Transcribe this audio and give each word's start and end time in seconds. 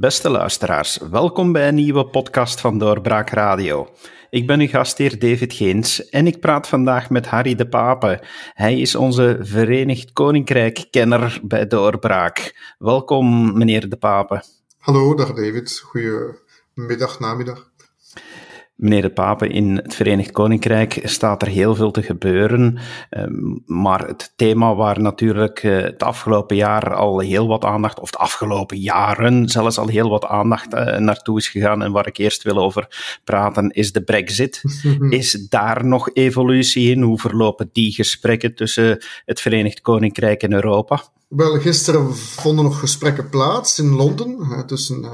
Beste 0.00 0.30
luisteraars, 0.30 0.98
welkom 1.10 1.52
bij 1.52 1.68
een 1.68 1.74
nieuwe 1.74 2.06
podcast 2.06 2.60
van 2.60 2.78
Doorbraak 2.78 3.30
Radio. 3.30 3.88
Ik 4.30 4.46
ben 4.46 4.60
uw 4.60 4.66
gastheer 4.66 5.18
David 5.18 5.52
Geens 5.52 6.08
en 6.08 6.26
ik 6.26 6.40
praat 6.40 6.68
vandaag 6.68 7.10
met 7.10 7.26
Harry 7.26 7.54
de 7.54 7.68
Pape. 7.68 8.22
Hij 8.54 8.80
is 8.80 8.94
onze 8.94 9.38
Verenigd 9.40 10.12
Koninkrijk-kenner 10.12 11.40
bij 11.42 11.66
Doorbraak. 11.66 12.58
Welkom, 12.78 13.58
meneer 13.58 13.88
de 13.88 13.96
Pape. 13.96 14.42
Hallo, 14.78 15.14
dag 15.14 15.32
David. 15.32 15.82
Goedemiddag, 15.84 17.18
namiddag. 17.18 17.67
Meneer 18.78 19.02
de 19.02 19.10
Pape, 19.10 19.48
in 19.48 19.76
het 19.76 19.94
Verenigd 19.94 20.30
Koninkrijk 20.30 21.00
staat 21.02 21.42
er 21.42 21.48
heel 21.48 21.74
veel 21.74 21.90
te 21.90 22.02
gebeuren. 22.02 22.78
Ehm, 23.10 23.56
maar 23.66 24.06
het 24.06 24.32
thema 24.36 24.74
waar 24.74 25.00
natuurlijk 25.00 25.62
eh, 25.62 25.82
het 25.82 26.02
afgelopen 26.02 26.56
jaar 26.56 26.94
al 26.94 27.18
heel 27.18 27.46
wat 27.46 27.64
aandacht, 27.64 28.00
of 28.00 28.10
de 28.10 28.18
afgelopen 28.18 28.78
jaren 28.78 29.48
zelfs 29.48 29.78
al 29.78 29.88
heel 29.88 30.08
wat 30.08 30.24
aandacht 30.24 30.74
eh, 30.74 30.98
naartoe 30.98 31.38
is 31.38 31.48
gegaan 31.48 31.82
en 31.82 31.92
waar 31.92 32.06
ik 32.06 32.16
eerst 32.16 32.42
wil 32.42 32.58
over 32.58 32.88
praten, 33.24 33.70
is 33.70 33.92
de 33.92 34.02
Brexit. 34.02 34.62
is 35.10 35.32
daar 35.32 35.84
nog 35.84 36.10
evolutie 36.12 36.90
in? 36.90 37.02
Hoe 37.02 37.18
verlopen 37.18 37.70
die 37.72 37.92
gesprekken 37.92 38.54
tussen 38.54 38.98
het 39.24 39.40
Verenigd 39.40 39.80
Koninkrijk 39.80 40.42
en 40.42 40.52
Europa? 40.52 41.02
Wel, 41.28 41.60
gisteren 41.60 42.16
vonden 42.16 42.64
nog 42.64 42.80
gesprekken 42.80 43.28
plaats 43.28 43.78
in 43.78 43.88
Londen 43.88 44.66
tussen. 44.66 45.02
Uh 45.02 45.10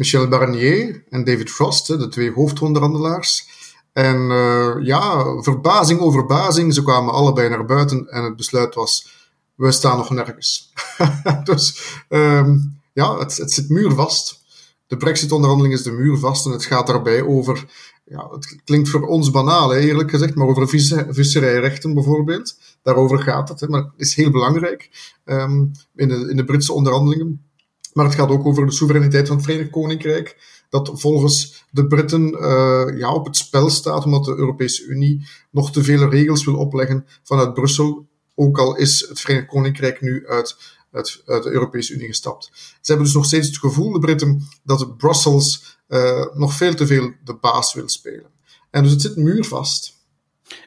Michel 0.00 0.28
Barnier 0.28 1.04
en 1.08 1.24
David 1.24 1.50
Frost, 1.50 1.86
de 1.86 2.08
twee 2.08 2.32
hoofdonderhandelaars. 2.32 3.48
En 3.92 4.16
uh, 4.16 4.76
ja, 4.82 5.24
verbazing 5.42 6.00
over 6.00 6.18
verbazing, 6.18 6.74
ze 6.74 6.82
kwamen 6.82 7.14
allebei 7.14 7.48
naar 7.48 7.64
buiten 7.64 8.06
en 8.08 8.24
het 8.24 8.36
besluit 8.36 8.74
was, 8.74 9.12
we 9.54 9.72
staan 9.72 9.96
nog 9.96 10.10
nergens. 10.10 10.72
dus 11.44 11.82
um, 12.08 12.80
ja, 12.92 13.18
het, 13.18 13.36
het 13.36 13.52
zit 13.52 13.68
muurvast. 13.68 14.40
De 14.86 14.96
brexit-onderhandeling 14.96 15.74
is 15.74 15.82
de 15.82 15.92
muur 15.92 16.18
vast 16.18 16.46
en 16.46 16.52
het 16.52 16.64
gaat 16.64 16.86
daarbij 16.86 17.22
over, 17.22 17.64
ja, 18.04 18.28
het 18.30 18.56
klinkt 18.64 18.88
voor 18.88 19.06
ons 19.06 19.30
banaal, 19.30 19.74
eerlijk 19.74 20.10
gezegd, 20.10 20.34
maar 20.34 20.46
over 20.46 20.68
visserijrechten 21.10 21.94
bijvoorbeeld. 21.94 22.58
Daarover 22.82 23.18
gaat 23.18 23.48
het, 23.48 23.68
maar 23.68 23.82
het 23.82 23.92
is 23.96 24.14
heel 24.14 24.30
belangrijk 24.30 24.90
um, 25.24 25.70
in, 25.94 26.08
de, 26.08 26.26
in 26.30 26.36
de 26.36 26.44
Britse 26.44 26.72
onderhandelingen. 26.72 27.49
Maar 27.92 28.04
het 28.04 28.14
gaat 28.14 28.28
ook 28.28 28.46
over 28.46 28.66
de 28.66 28.72
soevereiniteit 28.72 29.26
van 29.26 29.36
het 29.36 29.44
Verenigd 29.44 29.70
Koninkrijk, 29.70 30.36
dat 30.68 30.90
volgens 30.94 31.64
de 31.70 31.86
Britten 31.86 32.28
uh, 32.32 32.98
ja, 32.98 33.12
op 33.14 33.26
het 33.26 33.36
spel 33.36 33.70
staat, 33.70 34.04
omdat 34.04 34.24
de 34.24 34.34
Europese 34.34 34.84
Unie 34.84 35.28
nog 35.50 35.72
te 35.72 35.82
vele 35.82 36.08
regels 36.08 36.44
wil 36.44 36.56
opleggen 36.56 37.06
vanuit 37.22 37.54
Brussel, 37.54 38.08
ook 38.34 38.58
al 38.58 38.76
is 38.76 39.06
het 39.08 39.20
Verenigd 39.20 39.46
Koninkrijk 39.46 40.00
nu 40.00 40.28
uit, 40.28 40.56
de 40.90 41.48
Europese 41.50 41.94
Unie 41.94 42.06
gestapt. 42.06 42.50
Ze 42.52 42.78
hebben 42.82 43.04
dus 43.04 43.14
nog 43.14 43.24
steeds 43.24 43.46
het 43.46 43.58
gevoel, 43.58 43.92
de 43.92 43.98
Britten, 43.98 44.48
dat 44.62 44.96
Brussels 44.96 45.78
uh, 45.88 46.26
nog 46.34 46.54
veel 46.54 46.74
te 46.74 46.86
veel 46.86 47.12
de 47.24 47.34
baas 47.34 47.74
wil 47.74 47.88
spelen. 47.88 48.30
En 48.70 48.82
dus 48.82 48.92
het 48.92 49.00
zit 49.00 49.16
muurvast. 49.16 49.98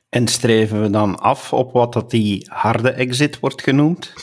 En 0.10 0.28
streven 0.28 0.82
we 0.82 0.90
dan 0.90 1.20
af 1.20 1.54
op 1.54 1.72
wat 1.72 1.94
dat 1.94 2.10
die 2.10 2.48
harde 2.52 2.90
exit 2.90 3.40
wordt 3.40 3.62
genoemd? 3.62 4.14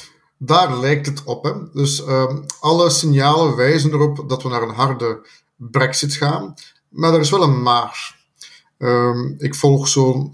Daar 0.43 0.79
lijkt 0.79 1.07
het 1.07 1.25
op. 1.25 1.69
Dus 1.73 2.07
um, 2.07 2.45
alle 2.61 2.91
signalen 2.91 3.57
wijzen 3.57 3.93
erop 3.93 4.29
dat 4.29 4.43
we 4.43 4.49
naar 4.49 4.63
een 4.63 4.75
harde 4.75 5.27
brexit 5.57 6.13
gaan. 6.15 6.55
Maar 6.89 7.15
er 7.15 7.21
is 7.21 7.31
wel 7.31 7.43
een 7.43 7.63
maar. 7.63 8.19
Um, 8.79 9.35
ik 9.39 9.55
volg 9.55 9.89
zo'n 9.89 10.29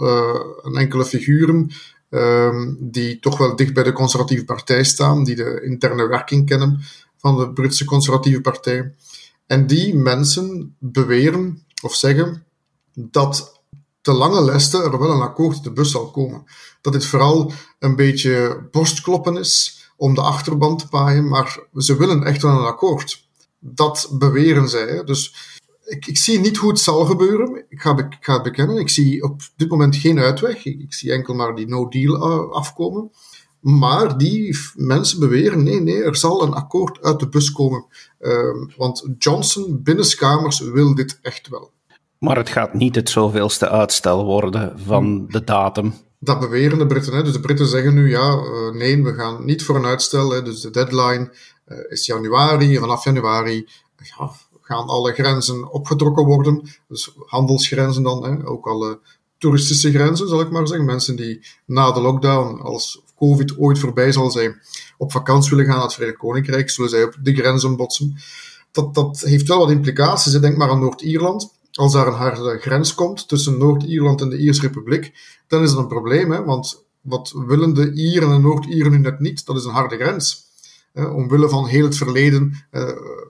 een 0.63 0.77
enkele 0.77 1.05
figuren 1.05 1.71
um, 2.11 2.77
die 2.81 3.19
toch 3.19 3.39
wel 3.39 3.57
dicht 3.57 3.75
bij 3.75 3.83
de 3.83 3.93
conservatieve 3.93 4.45
partij 4.45 4.85
staan, 4.85 5.25
die 5.25 5.35
de 5.35 5.61
interne 5.65 6.07
werking 6.07 6.47
kennen 6.47 6.81
van 7.17 7.37
de 7.37 7.53
Britse 7.53 7.85
conservatieve 7.85 8.41
partij. 8.41 8.95
En 9.47 9.67
die 9.67 9.95
mensen 9.95 10.77
beweren 10.79 11.65
of 11.83 11.95
zeggen 11.95 12.45
dat 12.95 13.61
te 14.01 14.13
lange 14.13 14.45
lesten 14.45 14.83
er 14.83 14.99
wel 14.99 15.11
een 15.11 15.21
akkoord 15.21 15.65
de 15.65 15.73
bus 15.73 15.91
zal 15.91 16.11
komen. 16.11 16.45
Dat 16.81 16.93
dit 16.93 17.07
vooral 17.07 17.53
een 17.79 17.97
beetje 17.97 18.69
borstkloppen 18.71 19.37
is 19.37 19.85
om 19.97 20.15
de 20.15 20.21
achterban 20.21 20.77
te 20.77 20.89
paaien, 20.89 21.29
maar 21.29 21.67
ze 21.75 21.97
willen 21.97 22.25
echt 22.25 22.43
wel 22.43 22.59
een 22.59 22.67
akkoord. 22.67 23.29
Dat 23.59 24.09
beweren 24.13 24.69
zij. 24.69 25.05
Dus 25.05 25.35
ik, 25.85 26.07
ik, 26.07 26.17
zie 26.17 26.41
niet 26.41 26.57
hoe 26.57 26.71
het 26.71 26.81
zal 26.81 27.05
gebeuren. 27.05 27.65
Ik 27.69 27.81
ga, 27.81 27.97
ik 27.99 28.17
ga 28.21 28.35
het 28.35 28.43
bekennen. 28.43 28.77
Ik 28.77 28.89
zie 28.89 29.23
op 29.23 29.41
dit 29.57 29.69
moment 29.69 29.97
geen 29.97 30.19
uitweg. 30.19 30.65
Ik, 30.65 30.81
ik 30.81 30.95
zie 30.95 31.13
enkel 31.13 31.35
maar 31.35 31.55
die 31.55 31.69
no-deal 31.69 32.17
uh, 32.17 32.51
afkomen. 32.53 33.11
Maar 33.61 34.19
die 34.19 34.59
mensen 34.75 35.21
beweren, 35.21 35.63
nee, 35.63 35.81
nee, 35.81 36.03
er 36.03 36.17
zal 36.17 36.43
een 36.43 36.55
akkoord 36.55 37.03
uit 37.03 37.21
de 37.21 37.29
bus 37.29 37.53
komen. 37.53 37.87
Uh, 38.21 38.67
want 38.77 39.09
Johnson 39.19 39.83
binnenskamers 39.83 40.61
wil 40.61 40.95
dit 40.95 41.19
echt 41.23 41.49
wel. 41.49 41.73
Maar 42.19 42.37
het 42.37 42.49
gaat 42.49 42.75
niet 42.75 42.95
het 42.95 43.11
zoveelste 43.11 43.69
uitstel 43.69 44.25
worden 44.25 44.79
van 44.79 45.05
hmm. 45.05 45.31
de 45.31 45.45
datum. 45.45 45.95
Dat 46.27 46.41
beweren 46.41 46.79
de 46.79 46.87
Britten. 46.87 47.13
Hè. 47.15 47.23
Dus 47.23 47.33
de 47.33 47.41
Britten 47.41 47.67
zeggen 47.67 47.95
nu, 47.95 48.11
ja, 48.11 48.35
uh, 48.35 48.71
nee, 48.71 49.03
we 49.03 49.15
gaan 49.15 49.45
niet 49.45 49.65
voor 49.65 49.77
een 49.77 49.85
uitstel. 49.85 50.31
Hè. 50.31 50.43
Dus 50.43 50.61
de 50.61 50.71
deadline 50.71 51.31
uh, 51.69 51.79
is 51.89 52.07
januari. 52.07 52.79
Vanaf 52.79 53.05
januari 53.05 53.69
ja, 53.97 54.31
gaan 54.61 54.87
alle 54.87 55.13
grenzen 55.13 55.73
opgetrokken 55.73 56.25
worden. 56.25 56.69
Dus 56.89 57.13
handelsgrenzen 57.27 58.03
dan, 58.03 58.25
hè. 58.25 58.47
ook 58.47 58.67
alle 58.67 59.01
toeristische 59.39 59.91
grenzen, 59.91 60.29
zal 60.29 60.41
ik 60.41 60.51
maar 60.51 60.67
zeggen. 60.67 60.87
Mensen 60.87 61.17
die 61.17 61.47
na 61.67 61.93
de 61.93 62.01
lockdown, 62.01 62.61
als 62.61 63.03
COVID 63.17 63.59
ooit 63.59 63.79
voorbij 63.79 64.13
zal 64.13 64.31
zijn, 64.31 64.61
op 64.99 65.13
vakantie 65.13 65.51
willen 65.51 65.65
gaan 65.65 65.75
naar 65.75 65.85
het 65.85 65.95
Verenigd 65.95 66.19
Koninkrijk, 66.19 66.71
zullen 66.71 66.91
zij 66.91 67.05
op 67.05 67.17
de 67.23 67.35
grenzen 67.35 67.77
botsen. 67.77 68.17
Dat, 68.73 68.95
dat 68.95 69.21
heeft 69.21 69.49
wel 69.49 69.59
wat 69.59 69.71
implicaties. 69.71 70.33
Denk 70.33 70.57
maar 70.57 70.71
aan 70.71 70.81
Noord-Ierland 70.81 71.55
als 71.77 71.93
daar 71.93 72.07
een 72.07 72.13
harde 72.13 72.59
grens 72.59 72.95
komt 72.95 73.29
tussen 73.29 73.59
Noord-Ierland 73.59 74.21
en 74.21 74.29
de 74.29 74.39
Ierse 74.39 74.61
Republiek, 74.61 75.13
dan 75.47 75.63
is 75.63 75.71
dat 75.71 75.79
een 75.79 75.89
probleem. 75.89 76.31
Hè? 76.31 76.45
Want 76.45 76.85
wat 77.01 77.33
willen 77.47 77.75
de 77.75 77.93
Ieren 77.93 78.33
en 78.33 78.41
Noord-Ieren 78.41 78.93
nu 78.93 78.99
net 78.99 79.21
niet? 79.21 79.47
Dat 79.47 79.57
is 79.57 79.65
een 79.65 79.73
harde 79.73 79.97
grens. 79.97 80.45
Eh, 80.93 81.15
omwille 81.15 81.49
van 81.49 81.67
heel 81.67 81.85
het 81.85 81.97
verleden, 81.97 82.67
eh, 82.71 82.89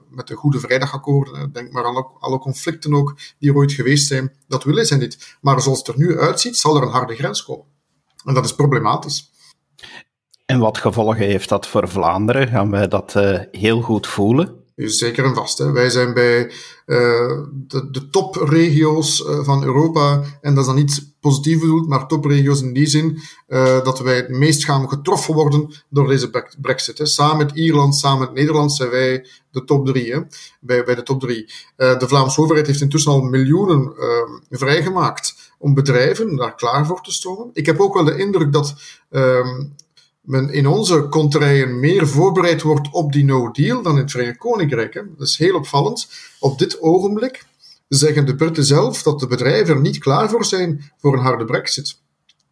met 0.09 0.27
de 0.27 0.35
Goede 0.35 0.59
Vrijdagakkoorden, 0.59 1.51
denk 1.51 1.71
maar 1.71 1.85
aan 1.85 2.07
alle 2.19 2.39
conflicten 2.39 2.93
ook 2.93 3.17
die 3.39 3.49
er 3.49 3.55
ooit 3.55 3.71
geweest 3.71 4.07
zijn, 4.07 4.33
dat 4.47 4.63
willen 4.63 4.85
ze 4.85 4.97
niet. 4.97 5.37
Maar 5.41 5.61
zoals 5.61 5.77
het 5.77 5.87
er 5.87 5.97
nu 5.97 6.19
uitziet, 6.19 6.57
zal 6.57 6.75
er 6.75 6.81
een 6.81 6.91
harde 6.91 7.15
grens 7.15 7.43
komen. 7.43 7.65
En 8.25 8.33
dat 8.33 8.45
is 8.45 8.55
problematisch. 8.55 9.31
En 10.45 10.59
wat 10.59 10.77
gevolgen 10.77 11.25
heeft 11.25 11.49
dat 11.49 11.67
voor 11.67 11.89
Vlaanderen? 11.89 12.47
Gaan 12.47 12.71
wij 12.71 12.87
dat 12.87 13.15
uh, 13.15 13.39
heel 13.51 13.81
goed 13.81 14.07
voelen? 14.07 14.63
Zeker 14.77 15.25
en 15.25 15.35
vast. 15.35 15.57
Wij 15.57 15.89
zijn 15.89 16.13
bij 16.13 16.45
uh, 16.85 17.41
de, 17.67 18.07
topregio's 18.11 19.19
uh, 19.19 19.43
van 19.43 19.63
Europa, 19.63 20.23
en 20.41 20.53
dat 20.53 20.59
is 20.59 20.65
dan 20.65 20.75
niet 20.75 21.15
positief 21.19 21.59
bedoeld, 21.59 21.87
maar 21.87 22.07
topregio's 22.07 22.61
in 22.61 22.73
die 22.73 22.85
zin 22.85 23.19
uh, 23.47 23.83
dat 23.83 23.99
wij 23.99 24.15
het 24.15 24.29
meest 24.29 24.65
gaan 24.65 24.89
getroffen 24.89 25.33
worden 25.33 25.73
door 25.89 26.07
deze 26.07 26.55
brexit. 26.61 26.97
Hè. 26.97 27.05
Samen 27.05 27.37
met 27.37 27.55
Ierland, 27.55 27.95
samen 27.95 28.19
met 28.19 28.33
Nederland 28.33 28.73
zijn 28.73 28.89
wij 28.89 29.25
de 29.51 29.63
top 29.63 29.85
drie. 29.85 30.13
Hè. 30.13 30.19
Bij, 30.59 30.83
bij 30.83 30.95
de 30.95 31.03
top 31.03 31.19
drie. 31.19 31.53
de 31.75 32.07
Vlaamse 32.07 32.41
overheid 32.41 32.67
heeft 32.67 32.81
intussen 32.81 33.11
al 33.11 33.21
miljoenen 33.21 33.93
vrijgemaakt 34.49 35.53
om 35.57 35.73
bedrijven 35.73 36.35
daar 36.35 36.55
klaar 36.55 36.85
voor 36.85 37.01
te 37.01 37.11
stomen. 37.11 37.49
Ik 37.53 37.65
heb 37.65 37.79
ook 37.79 37.93
wel 37.93 38.03
de 38.03 38.17
indruk 38.17 38.53
dat 38.53 38.75
ehm, 39.09 39.63
men 40.27 40.49
in 40.49 40.67
onze 40.67 41.07
contraien 41.09 41.79
meer 41.79 42.07
voorbereid 42.07 42.61
wordt 42.61 42.91
op 42.91 43.11
die 43.11 43.25
no-deal 43.25 43.81
dan 43.81 43.95
in 43.95 44.01
het 44.01 44.11
Verenigd 44.11 44.37
Koninkrijk. 44.37 44.93
Hè. 44.93 45.01
Dat 45.17 45.27
is 45.27 45.37
heel 45.37 45.55
opvallend. 45.55 46.07
Op 46.39 46.59
dit 46.59 46.81
ogenblik 46.81 47.45
zeggen 47.87 48.25
de 48.25 48.35
Britten 48.35 48.65
zelf 48.65 49.03
dat 49.03 49.19
de 49.19 49.27
bedrijven 49.27 49.75
er 49.75 49.81
niet 49.81 49.97
klaar 49.97 50.29
voor 50.29 50.45
zijn 50.45 50.91
voor 50.97 51.13
een 51.13 51.19
harde 51.19 51.45
brexit. 51.45 51.99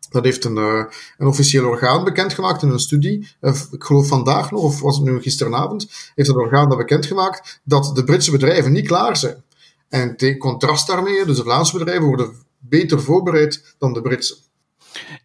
Dat 0.10 0.24
heeft 0.24 0.44
een, 0.44 0.57
uh, 0.57 0.83
een 1.18 1.27
officieel 1.27 1.68
orgaan 1.68 2.04
bekendgemaakt 2.04 2.62
in 2.62 2.69
een 2.69 2.80
studie. 2.80 3.27
Uh, 3.42 3.56
ik 3.72 3.83
geloof 3.83 4.07
vandaag 4.07 4.51
nog, 4.51 4.62
of 4.62 4.81
was 4.81 4.95
het 4.98 5.06
nu 5.06 5.21
gisteravond, 5.21 5.88
heeft 6.16 6.28
het 6.28 6.38
orgaan 6.38 6.69
dat 6.69 6.78
bekendgemaakt 6.78 7.60
dat 7.63 7.95
de 7.95 8.04
Britse 8.04 8.31
bedrijven 8.31 8.71
niet 8.71 8.88
klaar 8.88 9.18
zijn. 9.18 9.44
En 9.89 10.16
in 10.16 10.38
contrast 10.38 10.88
daarmee, 10.88 11.25
dus 11.25 11.38
de 11.38 11.44
Vlaamse 11.44 11.78
bedrijven 11.78 12.06
worden 12.06 12.36
beter 12.60 13.01
voorbereid 13.01 13.75
dan 13.78 13.94
de 13.94 14.01
Britse. 14.01 14.44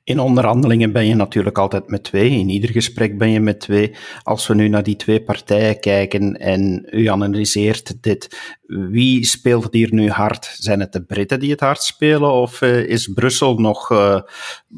In 0.04 0.20
onderhandelingen 0.20 0.92
ben 0.92 1.06
je 1.06 1.14
natuurlijk 1.14 1.58
altijd 1.58 1.88
met 1.88 2.04
twee. 2.04 2.30
In 2.30 2.48
ieder 2.48 2.70
gesprek 2.70 3.18
ben 3.18 3.30
je 3.30 3.40
met 3.40 3.60
twee. 3.60 3.94
Als 4.22 4.46
we 4.46 4.54
nu 4.54 4.68
naar 4.68 4.82
die 4.82 4.96
twee 4.96 5.22
partijen 5.22 5.80
kijken 5.80 6.36
en 6.36 6.88
u 6.90 7.06
analyseert 7.06 8.02
dit, 8.02 8.36
wie 8.66 9.24
speelt 9.24 9.72
hier 9.72 9.94
nu 9.94 10.10
hard? 10.10 10.54
Zijn 10.58 10.80
het 10.80 10.92
de 10.92 11.04
Britten 11.04 11.40
die 11.40 11.50
het 11.50 11.60
hard 11.60 11.82
spelen 11.82 12.32
of 12.32 12.60
uh, 12.60 12.88
is 12.88 13.12
Brussel 13.14 13.58
nog 13.58 13.90
uh, 13.90 14.20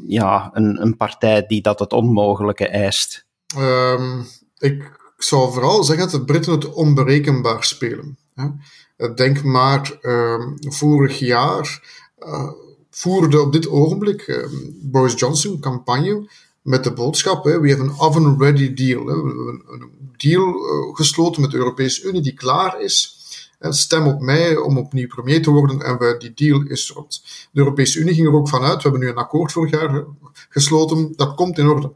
ja, 0.07 0.49
een, 0.53 0.81
een, 0.81 0.97
partij 0.97 1.45
die 1.45 1.61
dat 1.61 1.79
het 1.79 1.93
onmogelijke 1.93 2.67
eist? 2.67 3.25
Um, 3.57 4.25
ik 4.57 4.99
zou 5.17 5.53
vooral 5.53 5.83
zeggen 5.83 6.11
dat 6.11 6.19
de 6.19 6.25
Britten 6.25 6.53
het 6.53 6.73
onberekenbaar 6.73 7.63
spelen. 7.63 8.17
Hè. 8.35 8.47
Denk 9.13 9.43
maar, 9.43 9.97
um, 10.01 10.55
vorig 10.59 11.19
jaar. 11.19 11.81
Voerde 12.95 13.41
op 13.41 13.51
dit 13.51 13.69
ogenblik 13.69 14.27
uh, 14.27 14.47
Boris 14.81 15.13
Johnson 15.19 15.59
campagne 15.59 16.29
met 16.61 16.83
de 16.83 16.93
boodschap: 16.93 17.43
hè, 17.43 17.59
we 17.59 17.69
have 17.69 17.81
an 17.81 17.99
oven-ready 17.99 18.73
deal. 18.73 19.05
Hè. 19.05 19.21
We 19.21 19.27
hebben 19.27 19.61
een 19.67 19.91
deal 20.17 20.47
uh, 20.47 20.95
gesloten 20.95 21.41
met 21.41 21.51
de 21.51 21.57
Europese 21.57 22.07
Unie 22.07 22.21
die 22.21 22.33
klaar 22.33 22.81
is. 22.81 23.17
Stem 23.69 24.07
op 24.07 24.21
mij 24.21 24.57
om 24.57 24.77
opnieuw 24.77 25.07
premier 25.07 25.41
te 25.41 25.51
worden 25.51 25.81
en 25.81 25.97
we, 25.97 26.15
die 26.19 26.33
deal 26.33 26.61
is 26.61 26.91
rond. 26.91 27.23
De 27.51 27.59
Europese 27.59 27.99
Unie 27.99 28.13
ging 28.13 28.27
er 28.27 28.33
ook 28.33 28.49
vanuit. 28.49 28.75
We 28.75 28.81
hebben 28.81 28.99
nu 28.99 29.07
een 29.07 29.15
akkoord 29.15 29.51
vorig 29.51 29.71
jaar 29.71 30.03
gesloten. 30.49 31.13
Dat 31.15 31.35
komt 31.35 31.57
in 31.57 31.67
orde. 31.67 31.91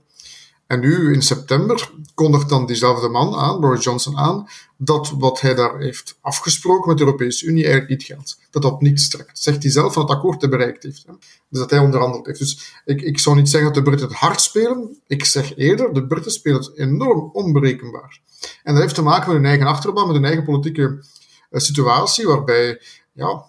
En 0.67 0.79
nu 0.79 1.13
in 1.13 1.21
september 1.21 1.91
kondigt 2.13 2.49
dan 2.49 2.65
diezelfde 2.65 3.09
man 3.09 3.35
aan, 3.35 3.59
Boris 3.59 3.83
Johnson 3.83 4.17
aan, 4.17 4.47
dat 4.77 5.13
wat 5.17 5.41
hij 5.41 5.55
daar 5.55 5.79
heeft 5.79 6.17
afgesproken 6.21 6.89
met 6.89 6.97
de 6.97 7.03
Europese 7.03 7.45
Unie 7.45 7.63
eigenlijk 7.63 7.91
niet 7.91 8.03
geldt. 8.03 8.39
Dat 8.49 8.61
dat 8.61 8.81
niet 8.81 9.01
strekt. 9.01 9.39
Zegt 9.39 9.63
hij 9.63 9.71
zelf 9.71 9.93
van 9.93 10.01
het 10.01 10.11
akkoord 10.11 10.39
te 10.39 10.49
bereikt 10.49 10.83
heeft. 10.83 11.05
Dus 11.49 11.59
dat 11.59 11.69
hij 11.69 11.79
onderhandeld 11.79 12.25
heeft. 12.25 12.39
Dus 12.39 12.81
ik, 12.85 13.01
ik 13.01 13.19
zou 13.19 13.35
niet 13.35 13.49
zeggen 13.49 13.73
dat 13.73 13.83
de 13.83 13.89
Britten 13.89 14.07
het 14.07 14.17
hard 14.17 14.41
spelen. 14.41 14.97
Ik 15.07 15.25
zeg 15.25 15.55
eerder, 15.55 15.93
de 15.93 16.07
Britten 16.07 16.31
spelen 16.31 16.59
het 16.59 16.77
enorm 16.77 17.29
onberekenbaar. 17.33 18.19
En 18.63 18.73
dat 18.73 18.81
heeft 18.81 18.95
te 18.95 19.01
maken 19.01 19.27
met 19.27 19.37
hun 19.37 19.45
eigen 19.45 19.67
achterban, 19.67 20.05
met 20.05 20.15
hun 20.15 20.25
eigen 20.25 20.43
politieke 20.43 20.81
uh, 20.81 21.59
situatie, 21.59 22.27
waarbij, 22.27 22.81
ja, 23.13 23.45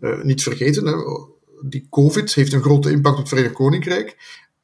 uh, 0.00 0.22
niet 0.22 0.42
vergeten, 0.42 0.86
hè, 0.86 0.94
die 1.62 1.86
COVID 1.90 2.34
heeft 2.34 2.52
een 2.52 2.62
grote 2.62 2.90
impact 2.90 3.14
op 3.14 3.20
het 3.20 3.28
Verenigd 3.28 3.54
Koninkrijk. 3.54 4.16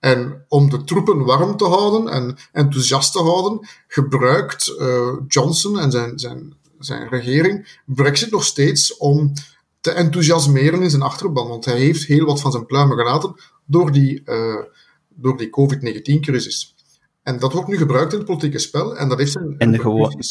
En 0.07 0.45
om 0.49 0.71
de 0.71 0.85
troepen 0.85 1.25
warm 1.25 1.57
te 1.57 1.65
houden 1.65 2.13
en 2.13 2.37
enthousiast 2.53 3.13
te 3.13 3.19
houden, 3.19 3.69
gebruikt 3.89 4.75
uh, 4.79 5.13
Johnson 5.29 5.79
en 5.79 5.91
zijn, 5.91 6.19
zijn, 6.19 6.55
zijn 6.79 7.09
regering 7.09 7.81
Brexit 7.87 8.31
nog 8.31 8.45
steeds 8.45 8.97
om 8.97 9.33
te 9.81 9.91
enthousiasmeren 9.91 10.83
in 10.83 10.91
zijn 10.91 11.03
achterban. 11.03 11.49
Want 11.49 11.65
hij 11.65 11.79
heeft 11.79 12.05
heel 12.05 12.25
wat 12.25 12.41
van 12.41 12.53
zijn 12.53 12.67
pluimen 12.67 12.97
gelaten 12.97 13.35
door 13.65 13.93
die, 13.93 14.23
uh, 14.25 14.63
door 15.09 15.37
die 15.37 15.51
COVID-19-crisis. 15.51 16.75
En 17.23 17.39
dat 17.39 17.53
wordt 17.53 17.69
nu 17.69 17.77
gebruikt 17.77 18.13
in 18.13 18.19
het 18.19 18.27
politieke 18.27 18.59
spel 18.59 18.97
en 18.97 19.09
dat 19.09 19.19
heeft 19.19 19.33
zijn. 19.33 19.55
En 19.59 19.73
de, 19.73 19.79
gewone, 19.79 20.23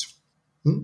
hm? 0.61 0.79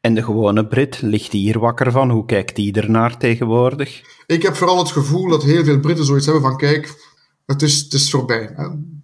en 0.00 0.14
de 0.14 0.22
gewone 0.22 0.66
Brit, 0.66 1.02
ligt 1.02 1.32
hier 1.32 1.58
wakker 1.58 1.92
van? 1.92 2.10
Hoe 2.10 2.24
kijkt 2.24 2.56
die 2.56 2.72
ernaar 2.72 3.18
tegenwoordig? 3.18 4.02
Ik 4.26 4.42
heb 4.42 4.54
vooral 4.54 4.78
het 4.78 4.90
gevoel 4.90 5.28
dat 5.28 5.42
heel 5.42 5.64
veel 5.64 5.80
Britten 5.80 6.04
zoiets 6.04 6.26
hebben 6.26 6.42
van: 6.42 6.56
kijk 6.56 7.09
het 7.50 7.62
is, 7.62 7.78
het 7.80 7.92
is 7.92 8.10
voorbij. 8.10 8.54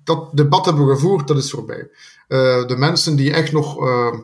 Dat 0.05 0.37
debat 0.37 0.65
hebben 0.65 0.87
we 0.87 0.95
gevoerd, 0.95 1.29
dat 1.29 1.37
is 1.37 1.51
voorbij. 1.51 1.89
Uh, 2.29 2.67
de 2.67 2.77
mensen 2.77 3.17
die 3.17 3.33
echt 3.33 3.53
nog 3.53 3.83
uh, 3.83 4.15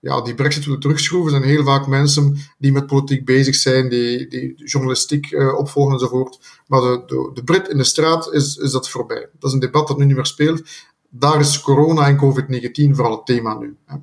ja, 0.00 0.20
die 0.20 0.34
brexit 0.34 0.64
willen 0.64 0.80
terugschroeven, 0.80 1.30
zijn 1.30 1.42
heel 1.42 1.64
vaak 1.64 1.86
mensen 1.86 2.36
die 2.58 2.72
met 2.72 2.86
politiek 2.86 3.24
bezig 3.24 3.54
zijn, 3.54 3.88
die, 3.88 4.28
die 4.28 4.64
journalistiek 4.64 5.36
opvolgen 5.56 5.92
enzovoort. 5.92 6.38
Maar 6.66 6.80
de, 6.80 7.02
de, 7.06 7.30
de 7.34 7.44
Brit 7.44 7.68
in 7.68 7.76
de 7.76 7.84
straat 7.84 8.32
is, 8.32 8.56
is 8.56 8.70
dat 8.70 8.88
voorbij. 8.90 9.28
Dat 9.38 9.48
is 9.48 9.52
een 9.52 9.60
debat 9.60 9.88
dat 9.88 9.98
nu 9.98 10.04
niet 10.04 10.16
meer 10.16 10.26
speelt. 10.26 10.62
Daar 11.08 11.40
is 11.40 11.60
corona 11.60 12.06
en 12.06 12.16
COVID-19 12.16 12.94
vooral 12.94 13.16
het 13.16 13.26
thema 13.26 13.58
nu. 13.58 13.76
Hè. 13.86 13.96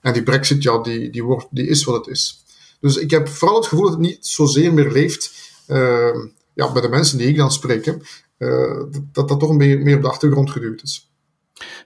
En 0.00 0.12
die 0.12 0.22
brexit, 0.22 0.62
ja, 0.62 0.78
die, 0.78 1.10
die, 1.10 1.24
wordt, 1.24 1.46
die 1.50 1.66
is 1.66 1.84
wat 1.84 1.94
het 1.94 2.06
is. 2.06 2.44
Dus 2.80 2.96
ik 2.96 3.10
heb 3.10 3.28
vooral 3.28 3.56
het 3.56 3.66
gevoel 3.66 3.84
dat 3.84 3.92
het 3.92 4.00
niet 4.00 4.26
zozeer 4.26 4.74
meer 4.74 4.90
leeft 4.90 5.32
ja, 6.54 6.72
bij 6.72 6.82
de 6.82 6.88
mensen 6.88 7.18
die 7.18 7.28
ik 7.28 7.36
dan 7.36 7.52
spreek. 7.52 7.86
Eh, 7.86 7.94
dat 9.12 9.28
dat 9.28 9.40
toch 9.40 9.50
een 9.50 9.58
beetje 9.58 9.78
meer 9.78 9.96
op 9.96 10.02
de 10.02 10.08
achtergrond 10.08 10.50
geduwd 10.50 10.82
is. 10.82 11.10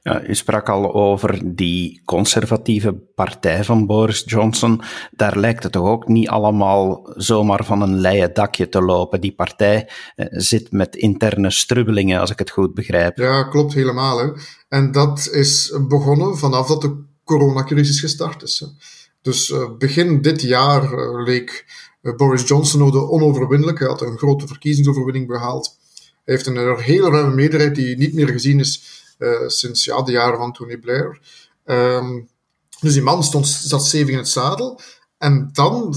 Ja, 0.02 0.26
u 0.26 0.34
sprak 0.34 0.68
al 0.68 0.94
over 0.94 1.54
die 1.54 2.02
conservatieve 2.04 2.92
partij 3.14 3.64
van 3.64 3.86
Boris 3.86 4.22
Johnson. 4.26 4.80
Daar 5.10 5.38
lijkt 5.38 5.62
het 5.62 5.72
toch 5.72 5.88
ook 5.88 6.08
niet 6.08 6.28
allemaal 6.28 7.12
zomaar 7.14 7.64
van 7.64 7.82
een 7.82 8.00
leien 8.00 8.34
dakje 8.34 8.68
te 8.68 8.82
lopen. 8.82 9.20
Die 9.20 9.34
partij 9.34 9.90
eh, 10.16 10.26
zit 10.30 10.72
met 10.72 10.96
interne 10.96 11.50
strubbelingen, 11.50 12.20
als 12.20 12.30
ik 12.30 12.38
het 12.38 12.50
goed 12.50 12.74
begrijp. 12.74 13.18
Ja, 13.18 13.42
klopt 13.42 13.74
helemaal. 13.74 14.18
Hè. 14.18 14.30
En 14.68 14.92
dat 14.92 15.28
is 15.32 15.78
begonnen 15.88 16.38
vanaf 16.38 16.66
dat 16.66 16.80
de 16.80 17.04
coronacrisis 17.24 18.00
gestart 18.00 18.42
is. 18.42 18.74
Dus 19.22 19.50
uh, 19.50 19.76
begin 19.78 20.22
dit 20.22 20.42
jaar 20.42 20.92
uh, 20.92 21.24
leek 21.24 21.64
Boris 22.16 22.48
Johnson 22.48 22.90
de 22.90 23.08
onoverwinnelijk. 23.10 23.78
Hij 23.78 23.88
had 23.88 24.00
een 24.00 24.18
grote 24.18 24.46
verkiezingsoverwinning 24.46 25.26
behaald. 25.26 25.78
Heeft 26.24 26.46
een 26.46 26.78
hele 26.78 27.10
ruime 27.10 27.34
meerderheid 27.34 27.74
die 27.74 27.96
niet 27.96 28.14
meer 28.14 28.28
gezien 28.28 28.60
is 28.60 29.02
uh, 29.18 29.30
sinds 29.46 29.84
ja, 29.84 30.02
de 30.02 30.12
jaren 30.12 30.38
van 30.38 30.52
Tony 30.52 30.76
Blair. 30.76 31.20
Um, 31.64 32.28
dus 32.80 32.92
die 32.92 33.02
man 33.02 33.24
stond, 33.24 33.46
zat 33.46 33.86
stevig 33.86 34.10
in 34.12 34.18
het 34.18 34.28
zadel. 34.28 34.80
En 35.18 35.50
dan 35.52 35.94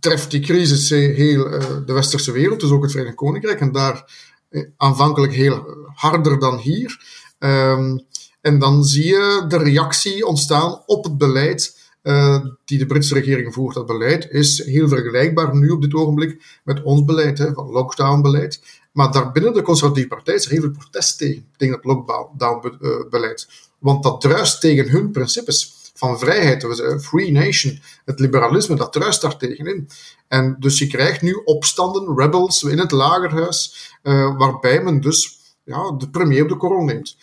treft 0.00 0.30
die 0.30 0.40
crisis 0.40 0.90
heel 0.90 1.54
uh, 1.54 1.60
de 1.86 1.92
westerse 1.92 2.32
wereld, 2.32 2.60
dus 2.60 2.70
ook 2.70 2.82
het 2.82 2.90
Verenigd 2.90 3.16
Koninkrijk, 3.16 3.60
en 3.60 3.72
daar 3.72 4.12
uh, 4.50 4.64
aanvankelijk 4.76 5.32
heel 5.32 5.86
harder 5.94 6.38
dan 6.38 6.58
hier. 6.58 7.00
Um, 7.38 8.06
en 8.40 8.58
dan 8.58 8.84
zie 8.84 9.04
je 9.04 9.44
de 9.48 9.58
reactie 9.58 10.26
ontstaan 10.26 10.82
op 10.86 11.04
het 11.04 11.18
beleid 11.18 11.82
uh, 12.02 12.44
die 12.64 12.78
de 12.78 12.86
Britse 12.86 13.14
regering 13.14 13.54
voert. 13.54 13.74
Dat 13.74 13.86
beleid 13.86 14.30
is 14.30 14.64
heel 14.64 14.88
vergelijkbaar 14.88 15.56
nu 15.56 15.68
op 15.68 15.82
dit 15.82 15.94
ogenblik 15.94 16.60
met 16.64 16.82
ons 16.82 17.04
beleid, 17.04 17.38
hè, 17.38 17.52
van 17.52 17.70
lockdown-beleid. 17.70 18.60
Maar 18.94 19.12
daarbinnen 19.12 19.52
de 19.52 19.62
conservatieve 19.62 20.08
partij 20.08 20.34
is 20.34 20.44
er 20.44 20.50
heel 20.50 20.60
veel 20.60 20.70
protest 20.70 21.18
tegen, 21.18 21.46
tegen 21.56 21.74
het 21.74 21.84
lockdown-beleid. 21.84 23.48
Want 23.78 24.02
dat 24.02 24.20
druist 24.20 24.60
tegen 24.60 24.88
hun 24.88 25.10
principes 25.10 25.74
van 25.94 26.18
vrijheid, 26.18 26.66
free 27.00 27.32
nation, 27.32 27.80
het 28.04 28.18
liberalisme, 28.18 28.76
dat 28.76 28.92
druist 28.92 29.20
daar 29.20 29.36
tegenin. 29.36 29.88
En 30.28 30.56
dus 30.58 30.78
je 30.78 30.86
krijgt 30.86 31.22
nu 31.22 31.32
opstanden, 31.44 32.16
rebels 32.16 32.62
in 32.62 32.78
het 32.78 32.90
lagerhuis, 32.90 33.92
uh, 34.02 34.36
waarbij 34.36 34.82
men 34.82 35.00
dus 35.00 35.40
ja, 35.64 35.92
de 35.98 36.10
premier 36.10 36.42
op 36.42 36.48
de 36.48 36.56
korrel 36.56 36.84
neemt. 36.84 37.16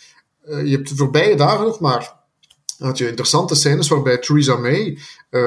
Uh, 0.48 0.64
je 0.64 0.76
hebt 0.76 0.88
de 0.88 0.96
voorbije 0.96 1.36
dagen 1.36 1.64
nog 1.64 1.80
maar 1.80 2.20
had 2.82 2.98
je 2.98 3.08
interessante 3.08 3.54
scènes 3.54 3.88
waarbij 3.88 4.18
Theresa 4.18 4.56
May 4.56 4.98
uh, 5.30 5.42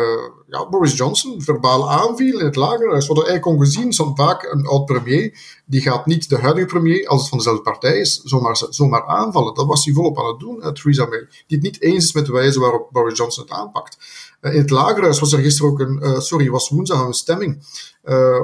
ja, 0.47 0.69
Boris 0.69 0.97
Johnson 0.97 1.41
verbaal 1.41 1.91
aanviel 1.91 2.39
in 2.39 2.45
het 2.45 2.55
lagerhuis. 2.55 3.07
Wat 3.07 3.17
we 3.17 3.25
eigenlijk 3.25 3.57
ongezien 3.57 3.93
zo'n 3.93 4.15
vaak 4.15 4.43
een 4.43 4.65
oud-premier, 4.65 5.37
die 5.65 5.81
gaat 5.81 6.05
niet 6.05 6.29
de 6.29 6.37
huidige 6.37 6.65
premier, 6.65 7.07
als 7.07 7.19
het 7.19 7.29
van 7.29 7.37
dezelfde 7.37 7.63
partij 7.63 7.99
is, 7.99 8.21
zomaar, 8.23 8.61
zomaar 8.69 9.05
aanvallen. 9.05 9.53
Dat 9.53 9.65
was 9.65 9.85
hij 9.85 9.93
volop 9.93 10.19
aan 10.19 10.27
het 10.27 10.39
doen, 10.39 10.57
uh, 10.57 10.67
Theresa 10.67 11.05
May. 11.05 11.27
Die 11.47 11.57
het 11.57 11.61
niet 11.61 11.81
eens 11.81 12.03
is 12.03 12.13
met 12.13 12.25
de 12.25 12.31
wijze 12.31 12.59
waarop 12.59 12.89
Boris 12.91 13.17
Johnson 13.17 13.43
het 13.43 13.53
aanpakt. 13.53 13.97
Uh, 14.41 14.53
in 14.53 14.59
het 14.59 14.69
lagerhuis 14.69 15.19
was 15.19 15.33
er 15.33 15.39
gisteren 15.39 15.71
ook 15.71 15.79
een, 15.79 16.21
sorry, 16.21 16.49
was 16.49 16.69
woensdag 16.69 17.05
een 17.05 17.13
stemming 17.13 17.63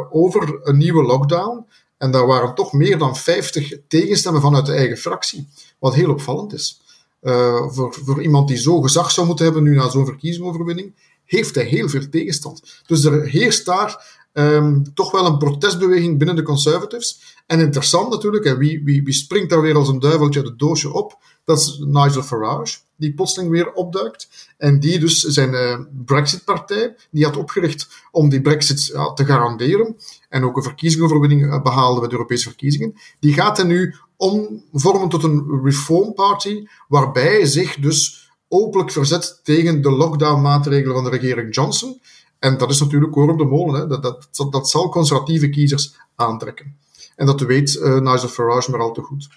over 0.10 0.60
een 0.64 0.78
nieuwe 0.78 1.04
lockdown. 1.04 1.66
En 1.98 2.12
daar 2.12 2.26
waren 2.26 2.56
toch 2.56 2.74
meer 2.74 2.98
dan 2.98 3.16
50 3.16 3.74
tegenstemmen 3.88 4.42
vanuit 4.42 4.66
de 4.66 4.74
eigen 4.74 4.98
fractie. 4.98 5.48
Wat 5.80 5.94
heel 5.94 6.10
opvallend 6.10 6.54
is. 6.54 6.82
Uh, 7.22 7.70
voor, 7.70 7.98
voor 8.06 8.22
iemand 8.22 8.48
die 8.48 8.58
zo 8.58 8.82
gezag 8.82 9.12
zou 9.12 9.28
moeten 9.28 9.46
hebben 9.46 9.64
nu 9.64 9.76
na 9.76 9.90
zo'n 9.90 10.06
verkiezingsoverwinning, 10.06 10.94
heeft 11.26 11.56
hij 11.56 11.64
heel 11.64 11.90
veel 11.90 12.10
tegenstand. 12.10 12.82
Dus 12.88 13.04
er 13.04 13.26
heerst 13.26 13.66
daar 13.66 14.20
um, 14.34 14.94
toch 14.94 15.12
wel 15.12 15.26
een 15.26 15.38
protestbeweging 15.38 16.18
binnen 16.18 16.36
de 16.36 16.44
Conservatives. 16.44 17.40
En 17.48 17.60
interessant 17.60 18.10
natuurlijk, 18.10 18.46
en 18.46 18.58
wie, 18.58 18.82
wie, 18.84 19.04
wie 19.04 19.14
springt 19.14 19.50
daar 19.50 19.62
weer 19.62 19.76
als 19.76 19.88
een 19.88 20.00
duiveltje 20.00 20.40
uit 20.40 20.50
het 20.50 20.60
doosje 20.60 20.94
op? 20.94 21.18
Dat 21.44 21.58
is 21.58 21.84
Nigel 21.86 22.24
Farage, 22.24 22.78
die 22.96 23.14
plotseling 23.14 23.52
weer 23.52 23.74
opduikt. 23.74 24.54
En 24.58 24.80
die 24.80 25.00
dus 25.00 25.20
zijn 25.20 25.54
uh, 25.54 25.80
Brexit-partij, 26.06 26.96
die 27.12 27.26
had 27.26 27.38
opgericht 27.38 27.88
om 28.12 28.30
die 28.30 28.42
Brexit 28.42 28.86
te 29.16 29.26
garanderen. 29.26 29.98
En 30.30 30.44
ook 30.44 30.58
een 30.58 30.64
verkiezingsoverwinning 30.64 31.52
eh, 31.52 31.62
behaalde 31.62 32.00
bij 32.00 32.10
de 32.10 32.16
Europese 32.16 32.48
verkiezingen. 32.48 32.94
Die 33.20 33.34
gaat 33.34 33.58
hij 33.58 33.66
nu 33.66 33.96
omvormen 34.22 35.10
tot 35.10 35.24
een 35.24 35.62
reform 35.64 36.14
party, 36.14 36.66
waarbij 36.88 37.24
hij 37.24 37.46
zich 37.46 37.76
dus 37.76 38.30
openlijk 38.48 38.92
verzet 38.92 39.40
tegen 39.44 39.82
de 39.82 39.92
lockdown-maatregelen 39.92 40.96
van 40.96 41.04
de 41.04 41.10
regering 41.10 41.56
Johnson. 41.56 42.02
En 42.40 42.58
dat 42.58 42.70
is 42.70 42.80
natuurlijk 42.80 43.14
hoor 43.14 43.30
op 43.30 43.38
de 43.38 43.46
molen. 43.46 43.82
Hè. 43.82 43.88
Dat, 43.88 44.04
dat, 44.04 44.52
dat, 44.52 44.70
zal 44.70 44.90
conservatieve 44.90 45.50
kiezers 45.50 45.96
aantrekken. 46.16 46.78
En 47.16 47.26
dat 47.26 47.42
weet 47.42 47.74
uh, 47.76 48.00
Nigel 48.00 48.28
Farage 48.28 48.72
maar 48.72 48.80
al 48.80 48.92
te 48.92 49.02
goed. 49.02 49.30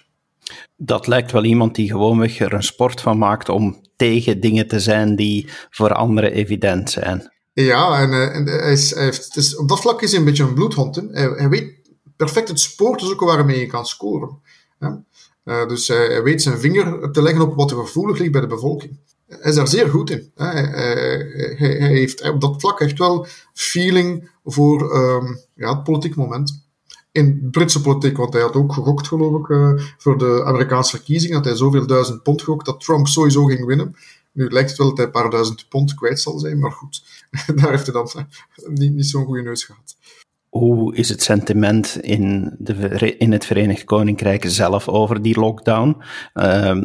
Dat 0.77 1.07
lijkt 1.07 1.31
wel 1.31 1.43
iemand 1.43 1.75
die 1.75 1.91
gewoonweg 1.91 2.39
er 2.39 2.53
een 2.53 2.63
sport 2.63 3.01
van 3.01 3.17
maakt 3.17 3.49
om 3.49 3.81
tegen 3.95 4.39
dingen 4.39 4.67
te 4.67 4.79
zijn 4.79 5.15
die 5.15 5.49
voor 5.69 5.93
anderen 5.93 6.31
evident 6.31 6.91
zijn. 6.91 7.31
Ja, 7.53 8.01
en, 8.01 8.09
uh, 8.09 8.35
en 8.35 8.45
hij, 8.47 8.71
is, 8.71 8.95
hij 8.95 9.03
heeft, 9.03 9.57
op 9.57 9.69
dat 9.69 9.81
vlak 9.81 10.01
is 10.01 10.11
hij 10.11 10.19
een 10.19 10.25
beetje 10.25 10.43
een 10.43 10.53
bloedhond. 10.53 10.95
Hij, 10.95 11.27
hij, 11.27 11.49
weet 11.49 11.73
perfect 12.15 12.47
het 12.47 12.59
spoor 12.59 12.97
te 12.97 13.05
zoeken 13.05 13.27
waarmee 13.27 13.59
je 13.59 13.65
kan 13.65 13.85
scoren. 13.85 14.41
Uh, 15.45 15.67
dus 15.67 15.87
hij 15.87 16.23
weet 16.23 16.41
zijn 16.41 16.59
vinger 16.59 17.11
te 17.11 17.21
leggen 17.21 17.41
op 17.41 17.55
wat 17.55 17.71
er 17.71 17.77
gevoelig 17.77 18.17
ligt 18.17 18.31
bij 18.31 18.41
de 18.41 18.47
bevolking. 18.47 18.97
Hij 19.27 19.49
is 19.49 19.55
daar 19.55 19.67
zeer 19.67 19.89
goed 19.89 20.09
in. 20.09 20.31
Hij, 20.35 21.87
heeft 21.89 22.29
op 22.29 22.41
dat 22.41 22.55
vlak 22.57 22.79
echt 22.79 22.97
wel 22.97 23.27
feeling 23.53 24.29
voor 24.43 24.95
um, 24.95 25.39
ja, 25.55 25.73
het 25.73 25.83
politiek 25.83 26.15
moment. 26.15 26.63
In 27.11 27.47
Britse 27.51 27.81
politiek, 27.81 28.17
want 28.17 28.33
hij 28.33 28.41
had 28.41 28.53
ook 28.53 28.73
gegokt, 28.73 29.07
geloof 29.07 29.39
ik, 29.39 29.47
uh, 29.47 29.71
voor 29.97 30.17
de 30.17 30.43
Amerikaanse 30.45 30.95
verkiezingen. 30.95 31.35
Dat 31.35 31.45
hij 31.45 31.55
zoveel 31.55 31.87
duizend 31.87 32.23
pond 32.23 32.41
gegokt 32.41 32.65
dat 32.65 32.79
Trump 32.79 33.07
sowieso 33.07 33.45
ging 33.45 33.65
winnen. 33.65 33.95
Nu 34.31 34.49
lijkt 34.49 34.69
het 34.69 34.77
wel 34.77 34.87
dat 34.87 34.97
hij 34.97 35.05
een 35.05 35.11
paar 35.11 35.29
duizend 35.29 35.69
pond 35.69 35.93
kwijt 35.93 36.19
zal 36.19 36.39
zijn, 36.39 36.59
maar 36.59 36.71
goed, 36.71 37.03
daar 37.55 37.69
heeft 37.69 37.85
hij 37.85 37.93
dan 37.93 38.27
niet, 38.67 38.93
niet 38.93 39.07
zo'n 39.07 39.25
goede 39.25 39.41
neus 39.41 39.63
gehad. 39.63 39.95
Hoe 40.57 40.95
is 40.95 41.09
het 41.09 41.23
sentiment 41.23 41.97
in, 42.01 42.55
de, 42.57 43.17
in 43.17 43.31
het 43.31 43.45
Verenigd 43.45 43.83
Koninkrijk 43.83 44.43
zelf 44.47 44.87
over 44.87 45.21
die 45.21 45.39
lockdown? 45.39 46.03
Uh, 46.33 46.81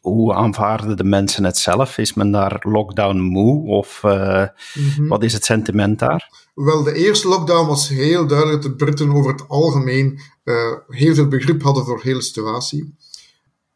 hoe 0.00 0.34
aanvaarden 0.34 0.96
de 0.96 1.04
mensen 1.04 1.44
het 1.44 1.56
zelf? 1.56 1.98
Is 1.98 2.14
men 2.14 2.30
daar 2.30 2.58
lockdown 2.60 3.18
moe 3.18 3.68
of 3.68 4.02
uh, 4.04 4.44
mm-hmm. 4.74 5.08
wat 5.08 5.22
is 5.22 5.32
het 5.32 5.44
sentiment 5.44 5.98
daar? 5.98 6.48
Wel, 6.54 6.82
de 6.82 6.94
eerste 6.94 7.28
lockdown 7.28 7.66
was 7.66 7.88
heel 7.88 8.26
duidelijk 8.26 8.62
dat 8.62 8.70
de 8.70 8.84
Britten 8.84 9.14
over 9.14 9.32
het 9.32 9.48
algemeen 9.48 10.20
uh, 10.44 10.54
heel 10.88 11.14
veel 11.14 11.28
begrip 11.28 11.62
hadden 11.62 11.84
voor 11.84 11.96
de 11.96 12.08
hele 12.08 12.22
situatie. 12.22 12.94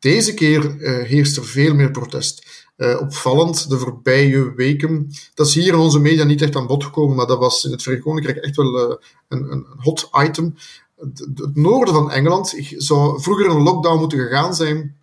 Deze 0.05 0.35
keer 0.35 0.77
uh, 0.77 1.05
heerst 1.05 1.37
er 1.37 1.45
veel 1.45 1.75
meer 1.75 1.91
protest. 1.91 2.65
Uh, 2.77 3.01
opvallend 3.01 3.69
de 3.69 3.79
voorbije 3.79 4.55
weken. 4.55 5.11
Dat 5.35 5.47
is 5.47 5.55
hier 5.55 5.73
in 5.73 5.79
onze 5.79 5.99
media 5.99 6.25
niet 6.25 6.43
echt 6.43 6.57
aan 6.57 6.67
bod 6.67 6.85
gekomen, 6.85 7.17
maar 7.17 7.27
dat 7.27 7.39
was 7.39 7.65
in 7.65 7.71
het 7.71 7.83
Verenigd 7.83 8.07
Koninkrijk 8.07 8.37
echt 8.37 8.57
wel 8.57 8.91
uh, 8.91 8.97
een, 9.29 9.53
een, 9.53 9.67
hot 9.77 10.09
item. 10.13 10.55
Het, 10.97 11.51
noorden 11.55 11.95
van 11.95 12.11
Engeland 12.11 12.55
zou 12.77 13.23
vroeger 13.23 13.47
een 13.47 13.63
lockdown 13.63 13.99
moeten 13.99 14.19
gegaan 14.19 14.55
zijn, 14.55 14.97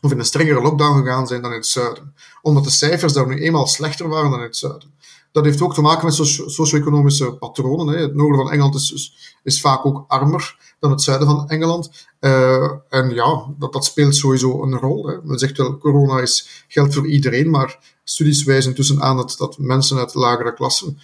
of 0.00 0.10
in 0.12 0.18
een 0.18 0.24
strengere 0.24 0.62
lockdown 0.62 0.98
gegaan 0.98 1.26
zijn 1.26 1.42
dan 1.42 1.50
in 1.50 1.56
het 1.56 1.66
zuiden. 1.66 2.14
Omdat 2.42 2.64
de 2.64 2.70
cijfers 2.70 3.12
daar 3.12 3.26
nu 3.26 3.38
eenmaal 3.42 3.66
slechter 3.66 4.08
waren 4.08 4.30
dan 4.30 4.38
in 4.38 4.46
het 4.46 4.56
zuiden. 4.56 4.94
Dat 5.32 5.44
heeft 5.44 5.60
ook 5.62 5.74
te 5.74 5.80
maken 5.80 6.04
met 6.04 6.14
socio-economische 6.14 7.32
patronen. 7.32 7.94
Hè. 7.94 8.00
Het 8.00 8.14
noorden 8.14 8.40
van 8.40 8.50
Engeland 8.50 8.74
is, 8.74 9.14
is, 9.42 9.60
vaak 9.60 9.86
ook 9.86 10.04
armer 10.08 10.56
dan 10.78 10.90
het 10.90 11.02
zuiden 11.02 11.26
van 11.26 11.48
Engeland. 11.48 12.08
Uh, 12.20 12.70
en 12.88 13.10
ja, 13.10 13.46
dat, 13.58 13.72
dat 13.72 13.84
speelt 13.84 14.16
sowieso 14.16 14.62
een 14.62 14.78
rol. 14.78 15.06
Hè. 15.06 15.16
Men 15.22 15.38
zegt 15.38 15.56
wel, 15.56 15.78
corona 15.78 16.20
is, 16.20 16.64
geldt 16.68 16.94
voor 16.94 17.06
iedereen, 17.06 17.50
maar 17.50 17.78
studies 18.04 18.44
wijzen 18.44 18.74
tussen 18.74 19.02
aan 19.02 19.16
dat, 19.16 19.34
dat 19.38 19.58
mensen 19.58 19.98
uit 19.98 20.14
lagere 20.14 20.54
klassen 20.54 20.98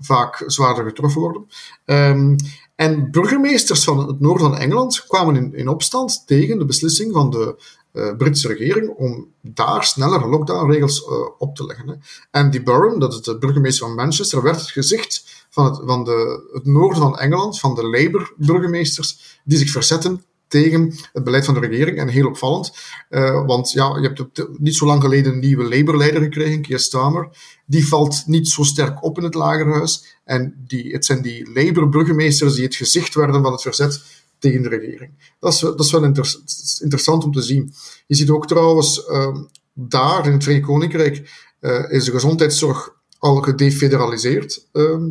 vaak 0.00 0.44
zwaarder 0.46 0.84
getroffen 0.84 1.20
worden. 1.20 1.46
Um, 1.84 2.36
en 2.78 3.10
burgemeesters 3.10 3.84
van 3.84 4.08
het 4.08 4.20
noorden 4.20 4.50
van 4.50 4.58
Engeland 4.58 5.04
kwamen 5.06 5.36
in, 5.36 5.54
in 5.54 5.68
opstand 5.68 6.26
tegen 6.26 6.58
de 6.58 6.64
beslissing 6.64 7.12
van 7.12 7.30
de 7.30 7.56
uh, 7.92 8.16
Britse 8.16 8.48
regering 8.48 8.88
om 8.88 9.26
daar 9.40 9.84
snellere 9.84 10.28
lockdownregels 10.28 11.02
uh, 11.02 11.08
op 11.38 11.56
te 11.56 11.66
leggen. 11.66 11.88
Hè. 11.88 11.94
Andy 12.30 12.62
Burnham, 12.62 12.98
dat 12.98 13.12
is 13.12 13.20
de 13.20 13.38
burgemeester 13.38 13.86
van 13.86 13.96
Manchester, 13.96 14.42
werd 14.42 14.60
het 14.60 14.70
gezicht 14.70 15.46
van 15.50 15.64
het, 15.64 15.80
van 15.84 16.04
de, 16.04 16.48
het 16.52 16.66
noorden 16.66 17.02
van 17.02 17.18
Engeland, 17.18 17.60
van 17.60 17.74
de 17.74 17.88
Labour-burgemeesters, 17.88 19.40
die 19.44 19.58
zich 19.58 19.70
verzetten 19.70 20.22
tegen 20.48 20.94
het 21.12 21.24
beleid 21.24 21.44
van 21.44 21.54
de 21.54 21.60
regering. 21.60 21.98
En 21.98 22.08
heel 22.08 22.26
opvallend, 22.26 22.72
uh, 23.10 23.46
want 23.46 23.72
ja, 23.72 23.98
je 24.00 24.12
hebt 24.14 24.58
niet 24.58 24.76
zo 24.76 24.86
lang 24.86 25.02
geleden 25.02 25.32
een 25.32 25.38
nieuwe 25.38 25.62
Labour-leider 25.62 26.22
gekregen, 26.22 26.62
Keir 26.62 26.78
Starmer. 26.78 27.28
Die 27.66 27.88
valt 27.88 28.22
niet 28.26 28.48
zo 28.48 28.62
sterk 28.62 29.04
op 29.04 29.18
in 29.18 29.24
het 29.24 29.34
lagerhuis. 29.34 30.18
En 30.24 30.64
die, 30.66 30.92
het 30.92 31.04
zijn 31.04 31.22
die 31.22 31.52
Labour-burgemeesters 31.52 32.54
die 32.54 32.64
het 32.64 32.74
gezicht 32.76 33.14
werden 33.14 33.42
van 33.42 33.52
het 33.52 33.62
verzet 33.62 34.02
tegen 34.38 34.62
de 34.62 34.68
regering. 34.68 35.34
Dat 35.40 35.52
is, 35.52 35.58
dat 35.58 35.80
is 35.80 35.90
wel 35.90 36.04
inter 36.04 36.36
interessant 36.80 37.24
om 37.24 37.32
te 37.32 37.42
zien. 37.42 37.72
Je 38.06 38.14
ziet 38.14 38.30
ook 38.30 38.46
trouwens, 38.46 39.08
uh, 39.08 39.36
daar 39.72 40.26
in 40.26 40.32
het 40.32 40.42
Verenigd 40.42 40.66
Koninkrijk 40.66 41.46
uh, 41.60 41.92
is 41.92 42.04
de 42.04 42.10
gezondheidszorg 42.10 42.96
al 43.18 43.36
gedefederaliseerd. 43.36 44.68
Uh, 44.72 45.06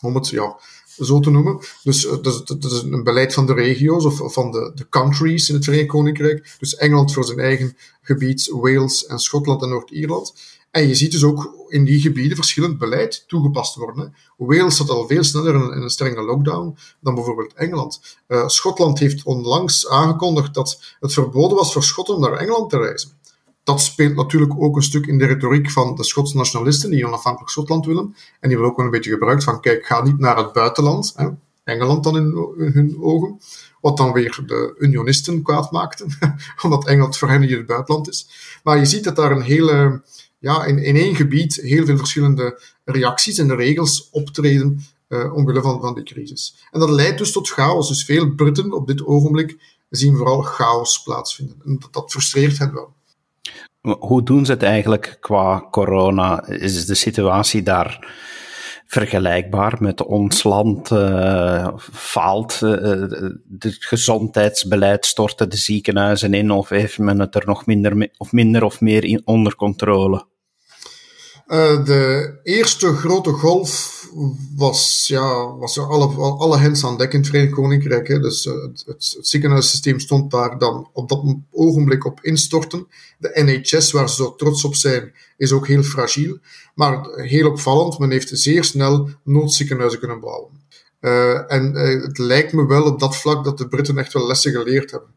om 0.00 0.14
het 0.14 0.28
ja, 0.28 0.56
zo 0.98 1.20
te 1.20 1.30
noemen. 1.30 1.58
Dus 1.82 2.04
uh, 2.04 2.12
dat, 2.22 2.46
dat, 2.46 2.72
is 2.72 2.82
een 2.82 3.04
beleid 3.04 3.34
van 3.34 3.46
de 3.46 3.54
regio's 3.54 4.04
of, 4.04 4.20
of 4.20 4.32
van 4.32 4.50
de, 4.50 4.72
de 4.74 4.88
countries 4.88 5.48
in 5.48 5.54
het 5.54 5.64
Verenigd 5.64 5.88
Koninkrijk. 5.88 6.56
Dus 6.58 6.76
Engeland 6.76 7.12
voor 7.12 7.24
zijn 7.24 7.38
eigen 7.38 7.76
gebied, 8.02 8.48
Wales 8.50 9.06
en 9.06 9.18
Schotland 9.18 9.62
en 9.62 9.68
Noord-Ierland. 9.68 10.34
En 10.74 10.88
je 10.88 10.94
ziet 10.94 11.12
dus 11.12 11.24
ook 11.24 11.66
in 11.68 11.84
die 11.84 12.00
gebieden 12.00 12.36
verschillend 12.36 12.78
beleid 12.78 13.24
toegepast 13.26 13.74
worden. 13.74 14.14
Wales 14.36 14.76
zat 14.76 14.90
al 14.90 15.06
veel 15.06 15.24
sneller 15.24 15.54
in, 15.54 15.82
een 15.82 15.90
strenge 15.90 16.22
lockdown 16.22 16.76
dan 17.00 17.14
bijvoorbeeld 17.14 17.52
Engeland. 17.54 18.18
Uh, 18.28 18.48
Schotland 18.48 18.98
heeft 18.98 19.22
onlangs 19.22 19.88
aangekondigd 19.88 20.54
dat 20.54 20.96
het 21.00 21.12
verboden 21.12 21.56
was 21.56 21.72
voor 21.72 21.82
Schotten 21.82 22.14
om 22.14 22.20
naar 22.20 22.32
Engeland 22.32 22.70
te 22.70 22.78
reizen. 22.78 23.10
Dat 23.64 23.80
speelt 23.80 24.14
natuurlijk 24.14 24.54
ook 24.58 24.76
een 24.76 24.82
stuk 24.82 25.06
in 25.06 25.18
de 25.18 25.26
retoriek 25.26 25.70
van 25.70 25.94
de 25.94 26.04
Schotse 26.04 26.36
nationalisten 26.36 26.90
die 26.90 27.06
onafhankelijk 27.06 27.50
Schotland 27.50 27.86
willen. 27.86 28.14
En 28.40 28.48
die 28.48 28.56
willen 28.56 28.70
ook 28.70 28.76
wel 28.76 28.86
een 28.86 28.92
beetje 28.92 29.10
gebruikt 29.10 29.44
van, 29.44 29.60
kijk, 29.60 29.86
ga 29.86 30.02
niet 30.02 30.18
naar 30.18 30.36
het 30.36 30.52
buitenland. 30.52 31.12
Hè, 31.16 31.28
Engeland 31.64 32.04
dan 32.04 32.16
in, 32.16 32.54
hun 32.72 32.96
ogen. 33.00 33.40
Wat 33.80 33.96
dan 33.96 34.12
weer 34.12 34.42
de 34.46 34.74
unionisten 34.78 35.42
kwaad 35.42 35.70
maakte, 35.70 36.06
omdat 36.62 36.86
Engeland 36.86 37.16
voor 37.16 37.28
hen 37.28 37.40
niet 37.40 37.50
het 37.50 37.66
buitenland 37.66 38.08
is. 38.08 38.28
Maar 38.62 38.78
je 38.78 38.86
ziet 38.86 39.04
dat 39.04 39.16
daar 39.16 39.30
een 39.30 39.42
hele 39.42 40.02
ja, 40.44 40.64
in, 40.64 40.78
in 40.78 40.96
één 40.96 41.14
gebied 41.14 41.54
heel 41.54 41.84
veel 41.84 41.96
verschillende 41.96 42.60
reacties 42.84 43.38
en 43.38 43.56
regels 43.56 44.08
optreden 44.10 44.80
uh, 45.08 45.34
omwille 45.34 45.62
van, 45.62 45.80
van 45.80 45.94
die 45.94 46.04
crisis. 46.04 46.54
En 46.70 46.80
dat 46.80 46.90
leidt 46.90 47.18
dus 47.18 47.32
tot 47.32 47.48
chaos. 47.48 47.88
Dus 47.88 48.04
veel 48.04 48.34
Britten 48.34 48.72
op 48.72 48.86
dit 48.86 49.04
ogenblik 49.04 49.56
zien 49.90 50.16
vooral 50.16 50.42
chaos 50.42 51.02
plaatsvinden. 51.02 51.56
En 51.64 51.78
dat, 51.78 51.92
dat 51.92 52.10
frustreert 52.10 52.58
hen 52.58 52.74
wel. 52.74 52.92
Hoe 53.98 54.22
doen 54.22 54.46
ze 54.46 54.52
het 54.52 54.62
eigenlijk 54.62 55.16
qua 55.20 55.66
corona? 55.70 56.46
Is 56.46 56.86
de 56.86 56.94
situatie 56.94 57.62
daar 57.62 58.14
vergelijkbaar 58.86 59.76
met 59.78 60.02
ons 60.02 60.42
land? 60.42 60.90
Uh, 60.90 61.68
faalt 61.92 62.60
het 62.60 63.76
gezondheidsbeleid, 63.78 65.06
storten 65.06 65.50
de 65.50 65.56
ziekenhuizen 65.56 66.34
in 66.34 66.50
of 66.50 66.68
heeft 66.68 66.98
men 66.98 67.18
het 67.18 67.34
er 67.34 67.46
nog 67.46 67.66
minder, 67.66 68.10
of 68.16 68.32
minder 68.32 68.64
of 68.64 68.80
meer 68.80 69.04
in, 69.04 69.22
onder 69.24 69.56
controle? 69.56 70.32
Uh, 71.48 71.84
de 71.84 72.34
eerste 72.42 72.94
grote 72.94 73.30
golf 73.30 74.02
was, 74.56 75.04
ja, 75.06 75.56
was 75.56 75.78
alle, 75.78 76.06
alle 76.16 76.58
hens 76.58 76.84
aan 76.84 76.98
dek 76.98 77.12
in 77.12 77.18
het 77.18 77.28
Verenigd 77.28 77.52
Koninkrijk. 77.52 78.08
Hè. 78.08 78.20
Dus 78.20 78.46
uh, 78.46 78.62
het, 78.62 78.82
het, 78.86 79.16
ziekenhuissysteem 79.20 80.00
stond 80.00 80.30
daar 80.30 80.58
dan 80.58 80.88
op 80.92 81.08
dat 81.08 81.22
ogenblik 81.50 82.04
op 82.04 82.18
instorten. 82.22 82.86
De 83.18 83.30
NHS, 83.44 83.90
waar 83.90 84.08
ze 84.08 84.14
zo 84.14 84.34
trots 84.34 84.64
op 84.64 84.74
zijn, 84.74 85.12
is 85.36 85.52
ook 85.52 85.66
heel 85.66 85.82
fragiel. 85.82 86.38
Maar 86.74 87.06
heel 87.08 87.50
opvallend, 87.50 87.98
men 87.98 88.10
heeft 88.10 88.30
zeer 88.32 88.64
snel 88.64 89.08
noodziekenhuizen 89.22 89.98
kunnen 89.98 90.20
bouwen. 90.20 90.50
Uh, 91.00 91.52
en 91.52 91.74
het 92.02 92.18
lijkt 92.18 92.52
me 92.52 92.66
wel 92.66 92.82
op 92.82 93.00
dat 93.00 93.16
vlak 93.16 93.44
dat 93.44 93.58
de 93.58 93.68
Britten 93.68 93.98
echt 93.98 94.12
wel 94.12 94.26
lessen 94.26 94.52
geleerd 94.52 94.90
hebben. 94.90 95.10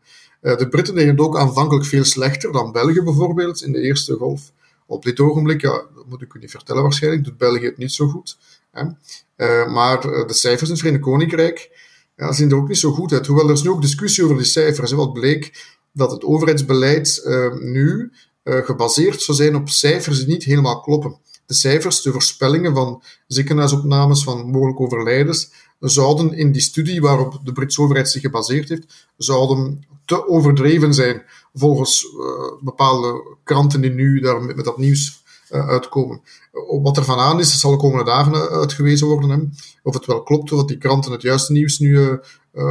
de 0.57 0.67
Britten 0.69 0.95
deden 0.95 1.11
het 1.11 1.19
ook 1.19 1.37
aanvankelijk 1.37 1.85
veel 1.85 2.03
slechter 2.03 2.51
dan 2.51 2.71
België 2.71 3.01
bijvoorbeeld 3.01 3.61
in 3.61 3.71
de 3.71 3.81
eerste 3.81 4.13
golf. 4.13 4.51
Op 4.87 5.03
dit 5.03 5.19
ogenblik, 5.19 5.61
ja, 5.61 5.85
dat 5.95 6.05
moet 6.09 6.21
ik 6.21 6.33
u 6.33 6.39
niet 6.39 6.51
vertellen 6.51 6.81
waarschijnlijk, 6.81 7.23
doet 7.23 7.37
België 7.37 7.65
het 7.65 7.77
niet 7.77 7.91
zo 7.91 8.07
goed. 8.07 8.37
Hè. 8.71 8.83
Uh, 8.83 9.73
maar 9.73 10.11
eh, 10.11 10.27
de 10.27 10.33
cijfers 10.33 10.69
in 10.69 10.69
het 10.69 10.79
Verenigd 10.79 11.03
Koninkrijk 11.03 11.69
ja, 12.15 12.31
zien 12.31 12.49
er 12.49 12.57
ook 12.57 12.67
niet 12.67 12.77
zo 12.77 12.91
goed 12.91 13.13
uit. 13.13 13.27
Hoewel 13.27 13.47
er 13.47 13.53
is 13.53 13.63
nu 13.63 13.69
ook 13.69 13.81
discussie 13.81 14.23
over 14.23 14.35
die 14.35 14.45
cijfers. 14.45 14.91
Hè, 14.91 14.97
wat 14.97 15.13
bleek 15.13 15.75
dat 15.91 16.11
het 16.11 16.23
overheidsbeleid 16.23 17.21
uh, 17.25 17.53
nu 17.53 18.11
gebaseerd 18.43 19.21
zou 19.21 19.37
zijn 19.37 19.55
op 19.55 19.69
cijfers 19.69 20.17
die 20.17 20.27
niet 20.27 20.43
helemaal 20.43 20.81
kloppen. 20.81 21.17
De 21.45 21.53
cijfers, 21.53 22.01
de 22.01 22.11
voorspellingen 22.11 22.73
van 22.73 23.03
ziekenhuisopnames, 23.27 24.23
van 24.23 24.49
mogelijk 24.49 24.79
overlijdens, 24.79 25.51
zouden 25.79 26.33
in 26.33 26.51
die 26.51 26.61
studie 26.61 27.01
waarop 27.01 27.39
de 27.43 27.51
Britse 27.51 27.81
overheid 27.81 28.09
zich 28.09 28.21
gebaseerd 28.21 28.69
heeft, 28.69 29.07
zouden 29.17 29.87
te 30.05 30.27
overdreven 30.27 30.93
zijn 30.93 31.23
volgens 31.53 32.03
uh, 32.03 32.63
bepaalde 32.63 33.37
kranten 33.43 33.81
die 33.81 33.91
nu 33.91 34.19
daar 34.19 34.41
met, 34.41 34.65
dat 34.65 34.77
nieuws 34.77 35.23
uh, 35.51 35.67
uitkomen. 35.67 36.21
Uh, 36.53 36.83
wat 36.83 36.97
er 36.97 37.03
van 37.03 37.19
aan 37.19 37.39
is, 37.39 37.51
dat 37.51 37.59
zal 37.59 37.71
de 37.71 37.77
komende 37.77 38.03
dagen 38.03 38.49
uitgewezen 38.49 39.07
worden. 39.07 39.29
Hè. 39.29 39.37
Of 39.83 39.93
het 39.93 40.05
wel 40.05 40.23
klopt, 40.23 40.51
of 40.51 40.65
die 40.65 40.77
kranten 40.77 41.11
het 41.11 41.21
juiste 41.21 41.51
nieuws 41.51 41.79
nu 41.79 42.19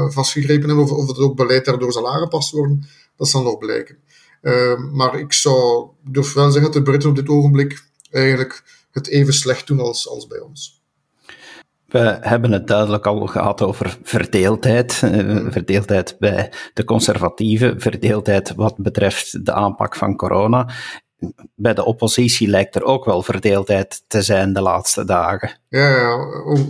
vastgegrepen 0.09 0.67
hebben, 0.69 0.85
of, 0.85 0.91
of 0.91 1.07
het 1.07 1.19
ook 1.19 1.37
beleid 1.37 1.65
daardoor 1.65 1.93
zal 1.93 2.13
aangepast 2.13 2.51
worden, 2.51 2.89
dat 3.17 3.29
zal 3.29 3.43
nog 3.43 3.59
blijken. 3.59 3.99
maar 4.93 5.19
ik 5.19 5.33
zou 5.33 5.89
durf 6.05 6.33
wel 6.33 6.51
zeggen 6.51 6.73
dat 6.73 6.73
de 6.73 6.91
Britten 6.91 7.11
op 7.11 7.17
dit 7.17 7.29
ogenblik 7.29 7.85
eigenlijk 8.11 8.65
het 8.91 9.09
even 9.09 9.35
slecht 9.35 9.67
doen 9.67 9.81
als, 9.81 10.09
als 10.09 10.27
bij 10.27 10.41
ons. 10.41 10.85
We 11.97 12.19
hebben 12.21 12.53
het 12.53 12.67
duidelijk 12.67 13.07
al 13.07 13.27
gehad 13.27 13.63
over 13.63 13.99
verdeeldheid. 14.03 15.01
Uh, 15.05 15.47
verdeeldheid 15.51 16.17
bij 16.19 16.53
de 16.75 16.85
conservatieven, 16.85 17.81
verdeeldheid 17.81 18.53
wat 18.55 18.77
betreft 18.77 19.45
de 19.45 19.53
aanpak 19.53 19.97
van 19.97 20.17
corona. 20.17 20.75
Bij 21.55 21.75
de 21.75 21.85
oppositie 21.85 22.49
lijkt 22.49 22.75
er 22.75 22.83
ook 22.83 23.05
wel 23.05 23.23
verdeeldheid 23.23 24.03
te 24.07 24.23
zijn 24.23 24.53
de 24.53 24.61
laatste 24.61 25.05
dagen. 25.05 25.59
Ja, 25.69 26.17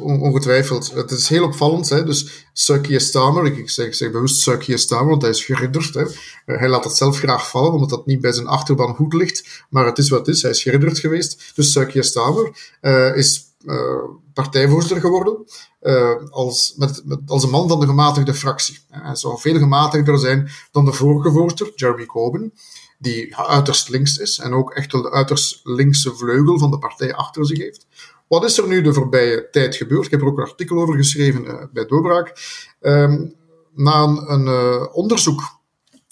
ongetwijfeld. 0.00 0.92
Het 0.94 1.10
is 1.10 1.28
heel 1.28 1.44
opvallend. 1.44 1.88
Hè? 1.88 2.04
Dus 2.04 2.48
Sir 2.52 3.00
Starmer, 3.00 3.46
ik 3.46 3.70
zeg, 3.70 3.94
zeg 3.94 4.10
bewust 4.10 4.40
Sir 4.40 4.78
Starmer, 4.78 5.10
want 5.10 5.22
hij 5.22 5.30
is 5.30 5.44
geridderd. 5.44 5.94
Hè? 5.94 6.02
Eh, 6.02 6.58
hij 6.58 6.68
laat 6.68 6.84
het 6.84 6.96
zelf 6.96 7.18
graag 7.18 7.50
vallen, 7.50 7.72
omdat 7.72 7.90
dat 7.90 8.06
niet 8.06 8.20
bij 8.20 8.32
zijn 8.32 8.46
achterban 8.46 8.94
goed 8.94 9.12
ligt. 9.12 9.64
Maar 9.70 9.86
het 9.86 9.98
is 9.98 10.08
wat 10.08 10.26
het 10.26 10.36
is. 10.36 10.42
Hij 10.42 10.50
is 10.50 10.62
geridderd 10.62 10.98
geweest. 10.98 11.52
Dus 11.54 11.78
Starmer 12.00 12.50
uh, 12.82 13.16
is 13.16 13.45
uh, 13.66 14.04
partijvoorzitter 14.32 15.00
geworden 15.00 15.44
uh, 15.82 16.14
als, 16.30 16.74
met, 16.76 17.02
als 17.26 17.42
een 17.42 17.50
man 17.50 17.68
van 17.68 17.80
de 17.80 17.86
gematigde 17.86 18.34
fractie. 18.34 18.78
Hij 18.90 19.14
zou 19.14 19.40
veel 19.40 19.58
gematigder 19.58 20.18
zijn 20.18 20.50
dan 20.70 20.84
de 20.84 20.92
vorige 20.92 21.30
voorzitter, 21.30 21.72
Jeremy 21.74 22.06
Corbyn, 22.06 22.52
die 22.98 23.36
uiterst 23.36 23.88
links 23.88 24.18
is 24.18 24.38
en 24.38 24.52
ook 24.52 24.72
echt 24.72 24.92
wel 24.92 25.02
de 25.02 25.10
uiterst 25.10 25.60
linkse 25.62 26.14
vleugel 26.14 26.58
van 26.58 26.70
de 26.70 26.78
partij 26.78 27.14
achter 27.14 27.46
zich 27.46 27.58
heeft. 27.58 27.86
Wat 28.28 28.44
is 28.44 28.58
er 28.58 28.68
nu 28.68 28.82
de 28.82 28.92
voorbije 28.92 29.48
tijd 29.50 29.76
gebeurd? 29.76 30.04
Ik 30.04 30.10
heb 30.10 30.20
er 30.20 30.26
ook 30.26 30.38
een 30.38 30.44
artikel 30.44 30.80
over 30.80 30.94
geschreven 30.94 31.70
bij 31.72 31.86
Doorbraak. 31.86 32.36
Um, 32.80 33.34
na 33.74 34.02
een 34.04 34.48
onderzoek, 34.92 35.42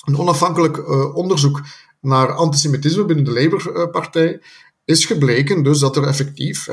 een 0.05 0.19
onafhankelijk 0.19 0.89
onderzoek 1.17 1.61
naar 2.01 2.33
antisemitisme 2.33 3.05
binnen 3.05 3.25
de 3.25 3.33
Labour-partij, 3.33 4.41
is 4.85 5.05
gebleken 5.05 5.63
dus 5.63 5.79
dat 5.79 5.97
er 5.97 6.07
effectief 6.07 6.69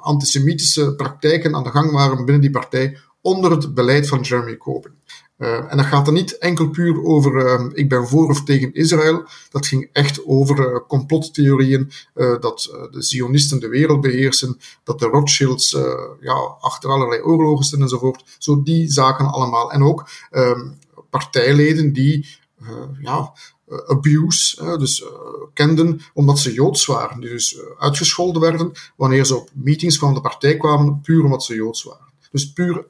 antisemitische 0.00 0.94
praktijken 0.94 1.54
aan 1.54 1.64
de 1.64 1.70
gang 1.70 1.90
waren 1.90 2.16
binnen 2.16 2.40
die 2.40 2.50
partij 2.50 2.98
onder 3.20 3.50
het 3.50 3.74
beleid 3.74 4.08
van 4.08 4.20
Jeremy 4.20 4.56
Corbyn. 4.56 4.94
Uh, 5.38 5.72
en 5.72 5.76
dat 5.76 5.86
gaat 5.86 6.06
er 6.06 6.12
niet 6.12 6.38
enkel 6.38 6.68
puur 6.68 7.04
over 7.04 7.34
uh, 7.34 7.70
ik 7.72 7.88
ben 7.88 8.08
voor 8.08 8.28
of 8.28 8.44
tegen 8.44 8.74
Israël. 8.74 9.24
Dat 9.50 9.66
ging 9.66 9.88
echt 9.92 10.26
over 10.26 10.58
uh, 10.58 10.78
complottheorieën, 10.88 11.90
dat 12.14 12.88
de 12.90 13.02
Zionisten 13.02 13.60
de 13.60 13.68
wereld 13.68 14.00
beheersen, 14.00 14.58
dat 14.84 14.98
de 14.98 15.06
Rothschilds 15.06 15.70
ja, 16.20 16.34
achter 16.60 16.90
allerlei 16.90 17.22
oorlogen 17.22 17.64
staan 17.64 17.82
enzovoort. 17.82 18.24
Zo 18.38 18.62
die 18.62 18.90
zaken 18.90 19.26
allemaal. 19.26 19.72
En 19.72 19.82
ook 19.82 20.08
ehm, 20.30 20.68
partijleden 21.10 21.92
die 21.92 22.26
ja, 23.00 23.32
abuse, 23.86 24.76
dus 24.78 25.04
kenden 25.52 26.00
omdat 26.14 26.38
ze 26.38 26.52
Joods 26.52 26.86
waren. 26.86 27.20
Die 27.20 27.30
dus 27.30 27.58
uitgescholden 27.78 28.42
werden 28.42 28.72
wanneer 28.96 29.24
ze 29.24 29.36
op 29.36 29.50
meetings 29.54 29.98
van 29.98 30.14
de 30.14 30.20
partij 30.20 30.56
kwamen, 30.56 31.00
puur 31.00 31.24
omdat 31.24 31.42
ze 31.42 31.54
Joods 31.54 31.82
waren. 31.82 32.06
Dus 32.30 32.52
puur 32.52 32.86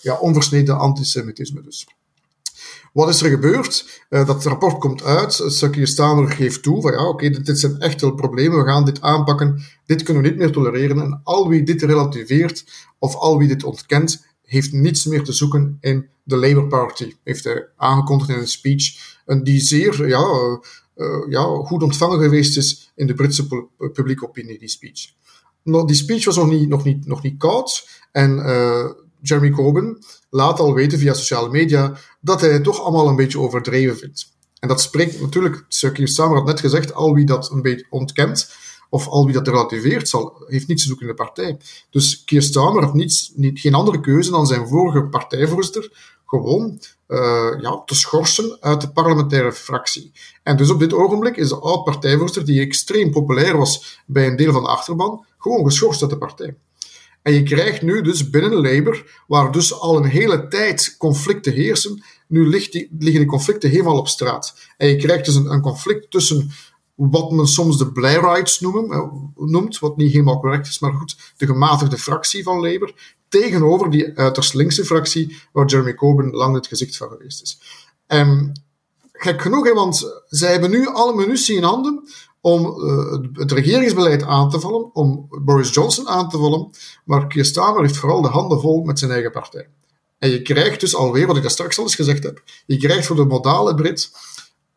ja, 0.00 0.18
onversneden 0.18 0.78
antisemitisme 0.78 1.62
dus. 1.62 1.86
Wat 2.92 3.08
is 3.08 3.22
er 3.22 3.30
gebeurd? 3.30 4.02
Dat 4.08 4.44
rapport 4.44 4.78
komt 4.78 5.02
uit. 5.02 5.42
Sakir 5.46 5.86
Stamer 5.86 6.30
geeft 6.30 6.62
toe 6.62 6.82
van 6.82 6.92
ja, 6.92 7.08
oké, 7.08 7.30
dit, 7.30 7.46
dit, 7.46 7.58
zijn 7.58 7.78
echt 7.78 8.00
wel 8.00 8.14
problemen. 8.14 8.58
We 8.58 8.70
gaan 8.70 8.84
dit 8.84 9.00
aanpakken. 9.00 9.62
Dit 9.86 10.02
kunnen 10.02 10.22
we 10.22 10.28
niet 10.28 10.38
meer 10.38 10.52
tolereren. 10.52 11.00
En 11.00 11.20
al 11.24 11.48
wie 11.48 11.62
dit 11.62 11.82
relativeert 11.82 12.64
of 12.98 13.14
al 13.14 13.38
wie 13.38 13.48
dit 13.48 13.64
ontkent, 13.64 14.26
heeft 14.42 14.72
niets 14.72 15.04
meer 15.04 15.24
te 15.24 15.32
zoeken 15.32 15.78
in 15.80 16.08
de 16.22 16.36
Labour 16.36 16.66
Party. 16.66 17.14
Heeft 17.24 17.44
hij 17.44 17.68
aangekondigd 17.76 18.30
in 18.30 18.38
een 18.38 18.48
speech. 18.48 19.16
En 19.28 19.44
die 19.44 19.60
zeer 19.60 20.08
ja, 20.08 20.58
uh, 20.96 21.24
ja, 21.28 21.42
goed 21.42 21.82
ontvangen 21.82 22.20
geweest 22.20 22.56
is 22.56 22.92
in 22.94 23.06
de 23.06 23.14
Britse 23.14 23.68
publieke 23.92 24.28
opinie, 24.28 24.58
die 24.58 24.68
speech. 24.68 25.12
Die 25.62 25.94
speech 25.94 26.24
was 26.24 26.36
nog 26.36 26.50
niet, 26.50 26.68
nog 26.68 26.84
niet, 26.84 27.06
nog 27.06 27.22
niet 27.22 27.38
koud. 27.38 27.88
En 28.12 28.36
uh, 28.36 28.90
Jeremy 29.20 29.50
Corbyn 29.50 30.02
laat 30.30 30.60
al 30.60 30.74
weten 30.74 30.98
via 30.98 31.14
sociale 31.14 31.50
media 31.50 31.96
dat 32.20 32.40
hij 32.40 32.52
het 32.52 32.64
toch 32.64 32.80
allemaal 32.80 33.08
een 33.08 33.16
beetje 33.16 33.38
overdreven 33.38 33.96
vindt. 33.96 34.36
En 34.60 34.68
dat 34.68 34.80
spreekt 34.80 35.20
natuurlijk, 35.20 35.64
Sir 35.68 35.92
Keir 35.92 36.08
Starmer 36.08 36.36
had 36.36 36.46
net 36.46 36.60
gezegd, 36.60 36.94
al 36.94 37.14
wie 37.14 37.26
dat 37.26 37.50
een 37.50 37.62
beetje 37.62 37.86
ontkent, 37.90 38.54
of 38.88 39.08
al 39.08 39.24
wie 39.24 39.34
dat 39.34 39.48
relativeert, 39.48 40.08
zal, 40.08 40.44
heeft 40.46 40.66
niets 40.66 40.82
te 40.82 40.88
zoeken 40.88 41.06
in 41.06 41.16
de 41.16 41.22
partij. 41.22 41.58
Dus 41.90 42.24
Keir 42.24 42.42
Starmer 42.42 42.82
had 42.82 42.94
niets, 42.94 43.32
niet, 43.34 43.60
geen 43.60 43.74
andere 43.74 44.00
keuze 44.00 44.30
dan 44.30 44.46
zijn 44.46 44.68
vorige 44.68 45.02
partijvoorzitter 45.02 46.16
gewoon 46.28 46.80
uh, 47.08 47.50
ja, 47.60 47.82
te 47.84 47.94
schorsen 47.94 48.56
uit 48.60 48.80
de 48.80 48.90
parlementaire 48.90 49.52
fractie. 49.52 50.12
En 50.42 50.56
dus 50.56 50.70
op 50.70 50.78
dit 50.78 50.92
ogenblik 50.92 51.36
is 51.36 51.48
de 51.48 51.58
oud-partijvoorzitter, 51.58 52.44
die 52.44 52.60
extreem 52.60 53.10
populair 53.10 53.56
was 53.56 54.02
bij 54.06 54.26
een 54.26 54.36
deel 54.36 54.52
van 54.52 54.62
de 54.62 54.68
achterban, 54.68 55.24
gewoon 55.38 55.64
geschorst 55.64 56.02
uit 56.02 56.10
de 56.10 56.18
partij. 56.18 56.56
En 57.22 57.32
je 57.32 57.42
krijgt 57.42 57.82
nu 57.82 58.02
dus 58.02 58.30
binnen 58.30 58.54
Labour, 58.54 59.22
waar 59.26 59.52
dus 59.52 59.80
al 59.80 59.96
een 59.96 60.04
hele 60.04 60.48
tijd 60.48 60.94
conflicten 60.98 61.52
heersen, 61.52 62.02
nu 62.26 62.48
liggen 62.48 62.88
die 62.98 63.26
conflicten 63.26 63.70
helemaal 63.70 63.98
op 63.98 64.08
straat. 64.08 64.54
En 64.76 64.88
je 64.88 64.96
krijgt 64.96 65.24
dus 65.24 65.34
een, 65.34 65.50
een 65.52 65.60
conflict 65.60 66.10
tussen 66.10 66.50
wat 66.98 67.30
men 67.30 67.46
soms 67.46 67.78
de 67.78 67.92
Blairites 67.92 68.60
eh, 68.60 69.02
noemt, 69.36 69.78
wat 69.78 69.96
niet 69.96 70.12
helemaal 70.12 70.40
correct 70.40 70.66
is, 70.66 70.78
maar 70.78 70.92
goed, 70.92 71.16
de 71.36 71.46
gematigde 71.46 71.98
fractie 71.98 72.42
van 72.42 72.60
Labour, 72.60 72.94
tegenover 73.28 73.90
die 73.90 74.18
uiterst 74.18 74.54
linkse 74.54 74.84
fractie, 74.84 75.36
waar 75.52 75.66
Jeremy 75.66 75.94
Corbyn 75.94 76.30
lang 76.30 76.54
het 76.54 76.66
gezicht 76.66 76.96
van 76.96 77.08
geweest 77.08 77.42
is. 77.42 77.60
En 78.06 78.60
gek 79.12 79.42
genoeg, 79.42 79.64
hè, 79.66 79.74
want 79.74 80.22
zij 80.28 80.50
hebben 80.52 80.70
nu 80.70 80.86
alle 80.86 81.14
munitie 81.14 81.56
in 81.56 81.62
handen 81.62 82.08
om 82.40 82.82
uh, 82.82 83.18
het 83.32 83.52
regeringsbeleid 83.52 84.22
aan 84.22 84.50
te 84.50 84.60
vallen, 84.60 84.94
om 84.94 85.28
Boris 85.42 85.74
Johnson 85.74 86.08
aan 86.08 86.28
te 86.28 86.38
vallen, 86.38 86.70
maar 87.04 87.26
Keir 87.26 87.44
Starmer 87.44 87.82
heeft 87.82 87.96
vooral 87.96 88.22
de 88.22 88.28
handen 88.28 88.60
vol 88.60 88.82
met 88.82 88.98
zijn 88.98 89.10
eigen 89.10 89.30
partij. 89.30 89.68
En 90.18 90.30
je 90.30 90.42
krijgt 90.42 90.80
dus 90.80 90.94
alweer, 90.94 91.26
wat 91.26 91.36
ik 91.36 91.42
daar 91.42 91.50
straks 91.50 91.78
al 91.78 91.84
eens 91.84 91.94
gezegd 91.94 92.22
heb, 92.22 92.42
je 92.66 92.76
krijgt 92.76 93.06
voor 93.06 93.16
de 93.16 93.24
modale 93.24 93.74
Brit 93.74 94.10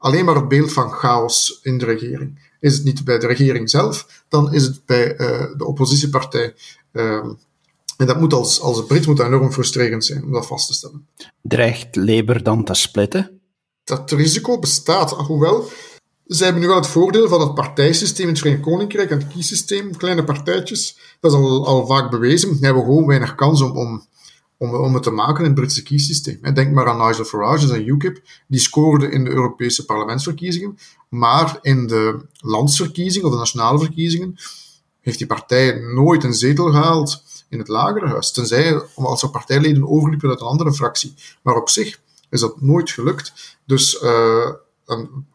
alleen 0.01 0.25
maar 0.25 0.35
het 0.35 0.47
beeld 0.47 0.73
van 0.73 0.91
chaos 0.91 1.59
in 1.63 1.77
de 1.77 1.85
regering. 1.85 2.49
Is 2.59 2.73
het 2.73 2.83
niet 2.83 3.03
bij 3.03 3.19
de 3.19 3.27
regering 3.27 3.69
zelf, 3.69 4.23
dan 4.29 4.53
is 4.53 4.63
het 4.63 4.85
bij 4.85 5.19
uh, 5.19 5.45
de 5.57 5.65
oppositiepartij. 5.65 6.53
Uh, 6.91 7.25
en 7.97 8.07
dat 8.07 8.19
moet 8.19 8.33
als, 8.33 8.61
als 8.61 8.85
Brit 8.85 9.07
moet 9.07 9.19
enorm 9.19 9.51
frustrerend 9.51 10.05
zijn 10.05 10.23
om 10.23 10.31
dat 10.31 10.47
vast 10.47 10.67
te 10.67 10.73
stellen. 10.73 11.07
Dreigt 11.41 11.95
Labour 11.95 12.43
dan 12.43 12.63
te 12.63 12.73
splitten? 12.73 13.39
Dat 13.83 14.11
risico 14.11 14.59
bestaat, 14.59 15.11
hoewel 15.11 15.69
ze 16.31 16.43
hebben 16.43 16.61
nu 16.61 16.67
wel 16.67 16.77
het 16.77 16.87
voordeel 16.87 17.27
van 17.27 17.41
het 17.41 17.53
partijsysteem 17.53 18.25
in 18.25 18.31
het 18.31 18.41
Verenigd 18.41 18.63
Koninkrijk 18.63 19.09
en 19.09 19.19
het 19.19 19.27
kiesysteem, 19.27 19.97
kleine 19.97 20.23
partijtjes. 20.23 20.97
Dat 21.19 21.31
is 21.31 21.37
al, 21.37 21.65
al 21.65 21.85
vaak 21.85 22.11
bewezen. 22.11 22.51
Die 22.51 22.65
hebben 22.65 22.83
gewoon 22.83 23.07
weinig 23.07 23.35
kans 23.35 23.61
om, 23.61 23.77
om, 23.77 24.05
om, 24.61 24.75
om 24.75 24.93
het 24.93 25.03
te 25.03 25.11
maken 25.11 25.39
in 25.39 25.45
het 25.45 25.59
Britse 25.59 25.83
kiesysteem. 25.83 26.53
Denk 26.53 26.73
maar 26.73 26.87
aan 26.87 27.07
Nigel 27.07 27.25
Farage 27.25 27.73
en 27.73 27.87
UKIP. 27.87 28.21
Die 28.47 28.59
scoorden 28.59 29.11
in 29.11 29.23
de 29.23 29.29
Europese 29.29 29.85
parlementsverkiezingen. 29.85 30.77
Maar 31.09 31.59
in 31.61 31.87
de 31.87 32.25
landsverkiezingen 32.39 33.27
of 33.27 33.33
de 33.33 33.39
nationale 33.39 33.79
verkiezingen 33.79 34.35
heeft 34.99 35.17
die 35.17 35.27
partij 35.27 35.79
nooit 35.79 36.23
een 36.23 36.33
zetel 36.33 36.71
gehaald 36.71 37.23
in 37.49 37.59
het 37.59 37.67
lagerhuis. 37.67 38.31
Tenzij 38.31 38.81
als 38.95 39.23
er 39.23 39.29
partijleden 39.29 39.89
overliepen 39.89 40.29
uit 40.29 40.41
een 40.41 40.47
andere 40.47 40.73
fractie. 40.73 41.13
Maar 41.41 41.55
op 41.55 41.69
zich 41.69 41.99
is 42.29 42.39
dat 42.39 42.61
nooit 42.61 42.89
gelukt. 42.89 43.57
Dus 43.65 44.01
uh, 44.01 44.51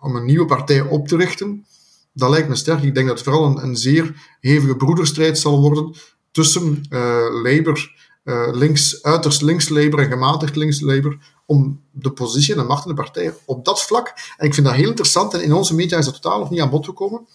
om 0.01 0.17
een 0.17 0.25
nieuwe 0.25 0.47
partij 0.47 0.81
op 0.81 1.09
te 1.09 1.17
richten, 1.17 1.67
dat 2.13 2.31
lijkt 2.31 2.49
me 2.49 2.55
sterk. 2.55 2.83
Ik 2.83 2.95
denk 2.95 3.07
dat 3.07 3.19
het 3.19 3.27
vooral 3.27 3.45
een, 3.47 3.63
een 3.63 3.77
zeer 3.77 4.37
hevige 4.41 4.77
broederstrijd 4.77 5.39
zal 5.39 5.61
worden 5.61 5.95
tussen 6.31 6.85
uh, 6.91 7.27
Labour, 7.43 7.95
uh, 8.27 8.49
links, 8.53 9.03
uiterst 9.03 9.43
links 9.43 9.69
Labour 9.69 9.99
en 9.99 10.11
gematigd 10.11 10.57
links 10.57 10.81
Labour, 10.81 11.19
om 11.47 11.81
de 11.91 12.11
positie 12.11 12.55
en 12.55 12.61
de 12.61 12.67
macht 12.67 12.87
in 12.87 12.95
de 12.95 13.03
partij 13.03 13.35
op 13.45 13.65
dat 13.65 13.83
vlak. 13.83 14.15
En 14.37 14.47
ik 14.47 14.55
vind 14.55 14.67
dat 14.67 14.75
heel 14.75 14.89
interessant, 14.89 15.35
en 15.35 15.43
in 15.43 15.53
onze 15.53 15.75
media 15.75 15.99
is 15.99 16.05
dat 16.05 16.15
totaal 16.15 16.39
nog 16.39 16.51
niet 16.51 16.61
aan 16.61 16.71
bod 16.71 16.85
gekomen. 16.85 17.27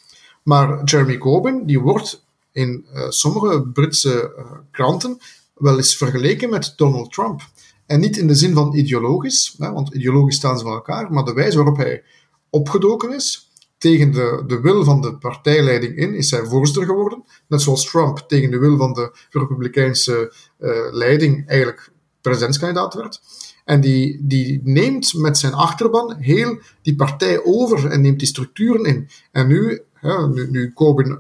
Maar 0.44 0.84
Jeremy 0.84 1.18
Corbyn, 1.18 1.66
die 1.66 1.80
wordt 1.80 2.26
in 2.52 2.86
uh, 2.94 3.10
sommige 3.10 3.62
Britse 3.62 4.32
kranten 4.72 5.18
wel 5.54 5.78
eens 5.78 5.96
vergeleken 5.96 6.50
met 6.50 6.74
Donald 6.76 7.14
Trump. 7.14 7.42
En 7.86 8.00
niet 8.00 8.18
in 8.18 8.28
de 8.28 8.36
zin 8.36 8.54
van 8.54 8.76
ideologisch, 8.76 9.56
hè, 9.58 9.72
want 9.72 9.94
ideologisch 9.94 10.36
staan 10.36 10.58
ze 10.58 10.64
van 10.64 10.74
elkaar, 10.74 11.12
maar 11.12 11.24
de 11.24 11.34
wijze 11.34 11.58
waarop 11.58 11.78
hij 11.78 12.04
opgedoken 12.50 13.14
is, 13.14 13.51
tegen 13.82 14.12
de, 14.12 14.44
de 14.48 14.60
wil 14.60 14.84
van 14.84 15.02
de 15.02 15.18
partijleiding 15.18 15.96
in, 15.96 16.14
is 16.14 16.32
hij 16.32 16.46
voorzitter 16.46 16.86
geworden. 16.86 17.24
Net 17.48 17.62
zoals 17.62 17.86
Trump 17.86 18.18
tegen 18.28 18.52
de 18.52 18.58
wil 18.58 18.78
van 18.78 18.94
de 18.94 19.16
Republikeinse 19.30 20.34
uh, 20.60 20.72
leiding 20.92 21.48
eigenlijk 21.48 21.92
presidentskandidaat 22.22 22.94
werd. 22.94 23.22
En 23.66 23.82
die, 23.82 24.20
die 24.22 24.62
neemt 24.64 25.14
met 25.14 25.38
zijn 25.38 25.54
achterban 25.54 26.16
heel 26.20 26.60
die 26.82 26.96
partij 26.96 27.44
over 27.44 27.92
en 27.92 28.02
neemt 28.02 28.20
die 28.20 28.28
structuren 28.28 28.86
in. 28.86 29.10
En 29.32 29.48
nu, 29.48 29.82
hè, 29.94 30.28
nu, 30.28 30.50
nu 30.50 30.74
Corbyn 30.74 31.10
uh, 31.10 31.18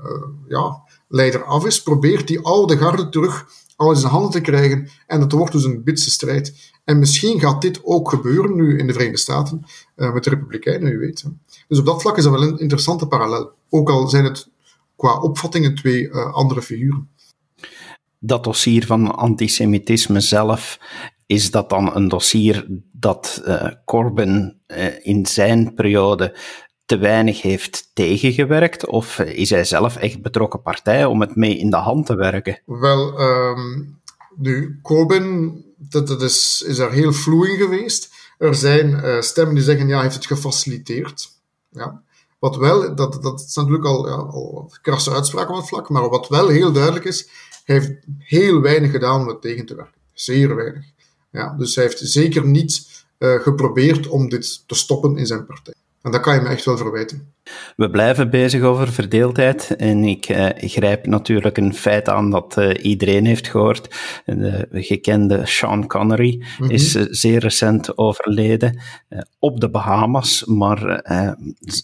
ja, 0.47 0.82
leider 1.08 1.43
af 1.43 1.65
is, 1.65 1.84
probeert 1.84 2.28
die 2.28 2.39
oude 2.39 2.78
garde 2.78 3.10
terug 3.10 3.45
alles 3.76 4.02
in 4.02 4.10
handen 4.10 4.32
te 4.32 4.41
krijgen. 4.41 4.89
En 5.08 5.19
dat 5.19 5.32
wordt 5.32 5.52
dus 5.52 5.63
een 5.63 5.84
bitse 5.84 6.12
strijd. 6.12 6.70
En 6.84 7.00
misschien 7.00 7.39
gaat 7.39 7.62
dit 7.62 7.80
ook 7.84 8.10
gebeuren 8.10 8.56
nu 8.56 8.78
in 8.78 8.88
de 8.88 8.94
Verenigde 8.94 9.20
Staten 9.20 9.65
uh, 9.96 10.13
met 10.13 10.24
de 10.24 10.30
Republikeinen, 10.30 10.91
u 10.91 10.98
weet. 10.98 11.26
Dus 11.67 11.80
op 11.80 11.86
dat 11.86 12.02
vlak 12.02 12.17
is 12.17 12.24
dat 12.24 12.34
wel 12.34 12.44
een 12.44 12.60
interessante 12.60 13.08
parallel. 13.08 13.52
Ook 13.70 13.89
al 13.89 14.08
zijn 14.08 14.24
het 14.24 14.50
qua 14.96 15.20
opvattingen 15.20 15.76
twee 15.76 16.08
uh, 16.08 16.34
andere 16.34 16.62
figuren. 16.62 17.10
Dat 18.20 18.44
dossier 18.44 18.86
van 18.86 19.15
antisemitisme 19.15 20.20
zelf, 20.20 20.80
is 21.26 21.52
dat 21.52 21.70
dan 21.70 21.96
een 21.96 22.08
dossier 22.08 22.67
dat 22.91 23.41
uh, 23.46 23.67
Corbyn 23.86 24.62
in 25.02 25.26
zijn 25.26 25.74
periode 25.74 26.38
te 26.86 26.98
weinig 26.98 27.41
heeft 27.41 27.89
tegengewerkt? 27.94 28.86
Of 28.86 29.20
is 29.20 29.50
hij 29.50 29.63
zelf 29.63 29.96
echt 29.96 30.22
betrokken 30.22 30.62
partij 30.62 31.06
om 31.06 31.22
het 31.22 31.36
mee 31.36 31.58
in 31.58 31.70
de 31.70 31.76
hand 31.76 32.06
te 32.06 32.15
werken? 32.15 32.62
Wel, 32.65 33.22
um, 33.22 34.00
nu, 34.36 34.80
Corbyn, 34.82 35.63
dat, 35.89 36.08
dat 36.08 36.22
is, 36.22 36.63
is 36.67 36.78
er 36.78 36.91
heel 36.91 37.13
vloeiend 37.13 37.58
geweest. 37.58 38.13
Er 38.38 38.56
zijn 38.56 38.89
uh, 38.89 39.22
stemmen 39.22 39.56
die 39.56 39.63
zeggen, 39.63 39.88
ja, 39.88 39.94
hij 39.94 40.04
heeft 40.04 40.15
het 40.15 40.26
gefaciliteerd. 40.26 41.30
Ja. 41.70 42.04
Wat 42.39 42.56
wel, 42.56 42.96
dat, 42.96 43.24
dat 43.24 43.39
is 43.39 43.56
natuurlijk 43.56 43.86
al, 43.86 44.08
ja, 44.08 44.78
krasse 44.82 45.12
uitspraken 45.12 45.54
op 45.54 45.60
het 45.60 45.67
vlak, 45.70 45.89
maar 45.89 46.10
wat 46.10 46.28
wel 46.28 46.48
heel 46.48 46.72
duidelijk 46.72 47.06
is, 47.06 47.28
hij 47.63 47.76
heeft 47.76 47.91
heel 48.17 48.62
weinig 48.62 48.91
gedaan 48.91 49.22
om 49.22 49.28
het 49.28 49.41
tegen 49.41 49.65
te 49.65 49.76
werken. 49.76 50.02
Zeer 50.13 50.56
weinig. 50.56 50.86
Ja, 51.32 51.56
dus 51.58 51.76
hij 51.76 51.84
heeft 51.84 52.00
zeker 52.00 52.46
niet 52.46 53.06
uh, 53.20 53.39
geprobeerd 53.41 54.08
om 54.08 54.30
dit 54.30 54.67
te 54.67 54.76
stoppen 54.76 55.17
in 55.17 55.26
zijn 55.26 55.46
partij. 55.46 55.74
En 56.02 56.22
kan 56.22 56.36
je 56.36 56.42
me 56.42 56.50
echt 56.50 56.66
wel 56.66 56.78
verwijten. 56.78 57.34
We 57.76 57.90
blijven 57.90 58.30
bezig 58.30 58.62
over 58.62 58.92
verdeeldheid 58.92 59.76
en 59.76 60.04
ik 60.04 60.30
uh, 60.30 60.50
grijp 60.56 61.06
natuurlijk 61.06 61.58
een 61.58 61.74
feit 61.74 62.10
aan 62.10 62.30
dat 62.30 62.58
uh, 62.58 62.84
iedereen 62.84 63.26
heeft 63.26 63.48
gehoord. 63.48 63.96
De 64.26 64.68
gekende 64.72 65.46
Sean 65.46 65.88
Connery 65.88 66.36
mm 66.36 66.46
-hmm. 66.58 66.70
is 66.70 66.96
uh, 66.96 67.06
zeer 67.10 67.40
recent 67.40 67.98
overleden 67.98 68.82
op 69.40 69.60
de 69.60 69.70
Bahamas, 69.70 70.46
maar 70.46 71.02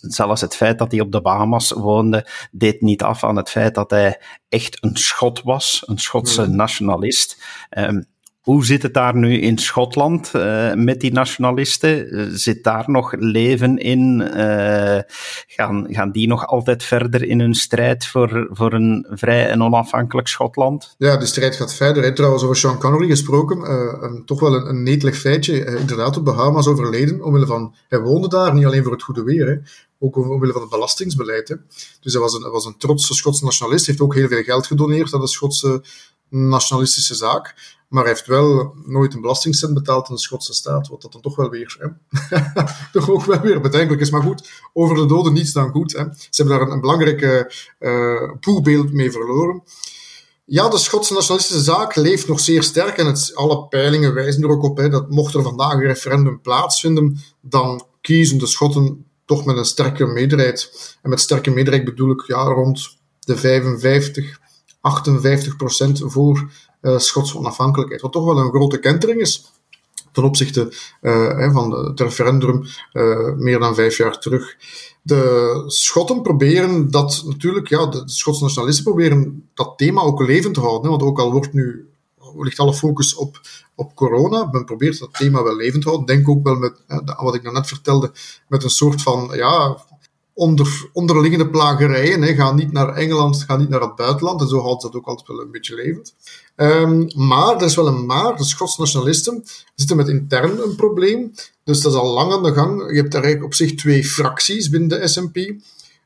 zelfs 0.01 0.41
het 0.41 0.55
feit 0.55 0.79
dat 0.79 0.91
hij 0.91 1.01
op 1.01 1.11
de 1.11 1.21
Bahamas 1.21 1.71
woonde, 1.71 2.27
deed 2.51 2.81
niet 2.81 3.03
af 3.03 3.23
aan 3.23 3.35
het 3.35 3.49
feit 3.49 3.75
dat 3.75 3.89
hij 3.89 4.19
echt 4.49 4.83
een 4.83 4.97
Schot 4.97 5.41
was, 5.43 5.83
een 5.85 5.99
Schotse 5.99 6.41
mm 6.41 6.47
-hmm. 6.47 6.55
nationalist. 6.55 7.43
Um, 7.77 8.07
hoe 8.47 8.65
zit 8.65 8.83
het 8.83 8.93
daar 8.93 9.15
nu 9.15 9.39
in 9.39 9.57
Schotland 9.57 10.31
uh, 10.35 10.73
met 10.73 10.99
die 10.99 11.11
nationalisten? 11.11 12.13
Uh, 12.13 12.27
zit 12.31 12.63
daar 12.63 12.83
nog 12.87 13.13
leven 13.17 13.77
in? 13.77 14.21
Uh, 14.35 14.99
gaan, 15.47 15.87
gaan 15.89 16.11
die 16.11 16.27
nog 16.27 16.47
altijd 16.47 16.83
verder 16.83 17.23
in 17.23 17.39
hun 17.39 17.53
strijd 17.55 18.05
voor, 18.05 18.47
voor 18.51 18.73
een 18.73 19.07
vrij 19.09 19.49
en 19.49 19.63
onafhankelijk 19.63 20.27
Schotland? 20.27 20.95
Ja, 20.97 21.17
de 21.17 21.25
strijd 21.25 21.55
gaat 21.55 21.73
verder. 21.73 22.03
He. 22.03 22.13
Trouwens, 22.13 22.43
over 22.43 22.55
Sean 22.55 22.79
Connery 22.79 23.07
gesproken, 23.07 23.71
een, 24.03 24.25
toch 24.25 24.39
wel 24.39 24.55
een, 24.55 24.87
een 24.87 25.13
feitje. 25.13 25.65
inderdaad, 25.79 26.17
op 26.17 26.25
Bahamas 26.25 26.67
overleden, 26.67 27.23
omwille 27.23 27.45
van, 27.45 27.75
hij 27.87 27.99
woonde 27.99 28.27
daar, 28.27 28.53
niet 28.53 28.65
alleen 28.65 28.83
voor 28.83 28.91
het 28.91 29.03
goede 29.03 29.23
weer, 29.23 29.47
hè, 29.47 29.55
ook 29.99 30.15
omwille 30.15 30.53
van 30.53 30.61
het 30.61 30.69
belastingsbeleid. 30.69 31.47
Hè. 31.47 31.55
Dus 32.01 32.13
hij 32.13 32.21
was 32.21 32.33
een, 32.33 32.51
was 32.51 32.65
een 32.65 32.77
trotse 32.77 33.13
Schotse 33.13 33.43
nationalist, 33.43 33.85
heeft 33.85 34.01
ook 34.01 34.15
heel 34.15 34.27
veel 34.27 34.43
geld 34.43 34.67
gedoneerd 34.67 35.13
aan 35.13 35.21
de 35.21 35.27
Schotse 35.27 35.83
nationalistische 36.29 37.15
zaak. 37.15 37.55
Maar 37.87 38.03
hij 38.03 38.11
heeft 38.11 38.27
wel 38.27 38.75
nooit 38.85 39.13
een 39.13 39.21
belastingcent 39.21 39.73
betaald 39.73 40.09
aan 40.09 40.15
de 40.15 40.21
Schotse 40.21 40.53
staat, 40.53 40.87
wat 40.87 41.01
dat 41.01 41.11
dan 41.11 41.21
toch 41.21 41.35
wel 41.35 41.49
weer, 41.49 41.77
hè? 41.79 41.87
toch 42.99 43.09
ook 43.09 43.25
wel 43.25 43.39
weer 43.39 43.61
bedenkelijk 43.61 44.01
is. 44.01 44.09
Maar 44.09 44.21
goed, 44.21 44.49
over 44.73 44.95
de 44.95 45.05
doden 45.05 45.33
niets 45.33 45.51
dan 45.51 45.69
goed. 45.69 45.91
Hè? 45.91 46.03
Ze 46.13 46.41
hebben 46.41 46.57
daar 46.57 46.67
een, 46.67 46.73
een 46.73 46.81
belangrijke 46.81 47.53
uh, 47.79 48.31
poelbeeld 48.39 48.93
mee 48.93 49.11
verloren. 49.11 49.63
Ja, 50.45 50.69
de 50.69 50.77
Schotse 50.77 51.13
nationalistische 51.13 51.63
zaak 51.63 51.95
leeft 51.95 52.27
nog 52.27 52.39
zeer 52.39 52.63
sterk 52.63 52.97
en 52.97 53.05
het, 53.05 53.31
alle 53.33 53.67
peilingen 53.67 54.13
wijzen 54.13 54.43
er 54.43 54.49
ook 54.49 54.63
op 54.63 54.77
hè, 54.77 54.89
dat 54.89 55.09
mocht 55.09 55.33
er 55.33 55.41
vandaag 55.41 55.73
een 55.73 55.79
referendum 55.79 56.41
plaatsvinden, 56.41 57.19
dan 57.41 57.85
kiezen 58.01 58.37
de 58.37 58.47
Schotten 58.47 59.05
toch 59.25 59.45
met 59.45 59.57
een 59.57 59.65
sterke 59.65 60.05
meerderheid. 60.05 60.71
En 61.01 61.09
met 61.09 61.19
sterke 61.19 61.51
meerderheid 61.51 61.85
bedoel 61.85 62.11
ik 62.11 62.27
ja, 62.27 62.43
rond 62.43 62.97
de 63.19 63.37
55, 63.37 64.39
58 64.81 65.55
procent 65.55 66.01
voor 66.05 66.51
Schotse 66.95 67.37
onafhankelijkheid. 67.37 68.01
Wat 68.01 68.11
toch 68.11 68.25
wel 68.25 68.37
een 68.37 68.49
grote 68.49 68.79
kentering 68.79 69.21
is 69.21 69.51
ten 70.11 70.23
opzichte 70.25 70.73
uh, 71.01 71.53
van 71.53 71.71
het 71.71 71.99
referendum 71.99 72.63
uh, 72.93 73.33
meer 73.35 73.59
dan 73.59 73.75
vijf 73.75 73.97
jaar 73.97 74.19
terug. 74.19 74.55
De 75.01 75.63
Schotten 75.67 76.21
proberen 76.21 76.91
dat 76.91 77.23
natuurlijk, 77.25 77.67
ja, 77.67 77.85
de 77.85 78.01
Schotse 78.05 78.43
nationalisten 78.43 78.83
proberen 78.83 79.49
dat 79.53 79.73
thema 79.77 80.01
ook 80.01 80.21
levend 80.21 80.53
te 80.53 80.59
houden. 80.59 80.83
Hè, 80.83 80.89
want 80.89 81.01
ook 81.01 81.19
al 81.19 81.31
wordt 81.31 81.53
nu, 81.53 81.89
ligt 82.37 82.59
alle 82.59 82.73
focus 82.73 83.15
op, 83.15 83.41
op 83.75 83.95
corona, 83.95 84.49
men 84.51 84.65
probeert 84.65 84.99
dat 84.99 85.13
thema 85.13 85.43
wel 85.43 85.55
levend 85.55 85.81
te 85.81 85.89
houden. 85.89 86.15
Denk 86.15 86.29
ook 86.29 86.43
wel 86.43 86.55
met, 86.55 86.73
wat 87.17 87.35
ik 87.35 87.51
net 87.51 87.67
vertelde, 87.67 88.11
met 88.47 88.63
een 88.63 88.69
soort 88.69 89.01
van, 89.01 89.29
ja, 89.33 89.77
onder, 90.37 90.89
onderliggende 90.93 91.49
plagerijen. 91.49 92.21
Hè. 92.21 92.35
Ga 92.35 92.53
niet 92.53 92.71
naar 92.71 92.93
Engeland, 92.93 93.43
ga 93.43 93.57
niet 93.57 93.69
naar 93.69 93.81
het 93.81 93.95
buitenland. 93.95 94.41
En 94.41 94.47
zo 94.47 94.61
houdt 94.61 94.81
dat 94.81 94.95
ook 94.95 95.05
altijd 95.05 95.27
wel 95.27 95.41
een 95.41 95.51
beetje 95.51 95.75
levend. 95.75 96.15
Um, 96.55 97.07
maar, 97.15 97.55
er 97.55 97.63
is 97.63 97.75
wel 97.75 97.87
een 97.87 98.05
maar. 98.05 98.35
De 98.35 98.43
Schotse 98.43 98.81
nationalisten 98.81 99.43
zitten 99.75 99.97
met 99.97 100.07
intern 100.07 100.61
een 100.61 100.75
probleem. 100.75 101.33
Dus 101.63 101.81
dat 101.81 101.91
is 101.91 101.97
al 101.97 102.13
lang 102.13 102.31
aan 102.31 102.43
de 102.43 102.53
gang. 102.53 102.89
Je 102.91 102.97
hebt 102.97 103.11
daar 103.11 103.23
eigenlijk 103.23 103.53
op 103.53 103.53
zich 103.53 103.75
twee 103.75 104.03
fracties 104.03 104.69
binnen 104.69 104.89
de 104.89 105.07
SNP. 105.07 105.35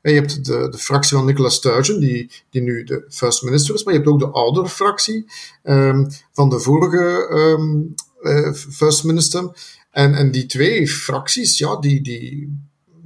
En 0.01 0.13
je 0.13 0.19
hebt 0.19 0.45
de, 0.45 0.69
de 0.69 0.77
fractie 0.77 1.17
van 1.17 1.25
Nicola 1.25 1.49
Sturgeon, 1.49 1.99
die, 1.99 2.31
die 2.49 2.61
nu 2.61 2.83
de 2.83 3.05
first 3.09 3.43
minister 3.43 3.75
is. 3.75 3.83
Maar 3.83 3.93
je 3.93 3.99
hebt 3.99 4.11
ook 4.11 4.19
de 4.19 4.29
oudere 4.29 4.69
fractie 4.69 5.25
um, 5.63 6.07
van 6.31 6.49
de 6.49 6.59
vorige 6.59 7.29
um, 7.31 7.93
uh, 8.21 8.53
first 8.53 9.03
minister. 9.03 9.51
En, 9.91 10.13
en 10.13 10.31
die 10.31 10.45
twee 10.45 10.87
fracties, 10.87 11.57
ja, 11.57 11.79
die, 11.79 12.01
die 12.01 12.59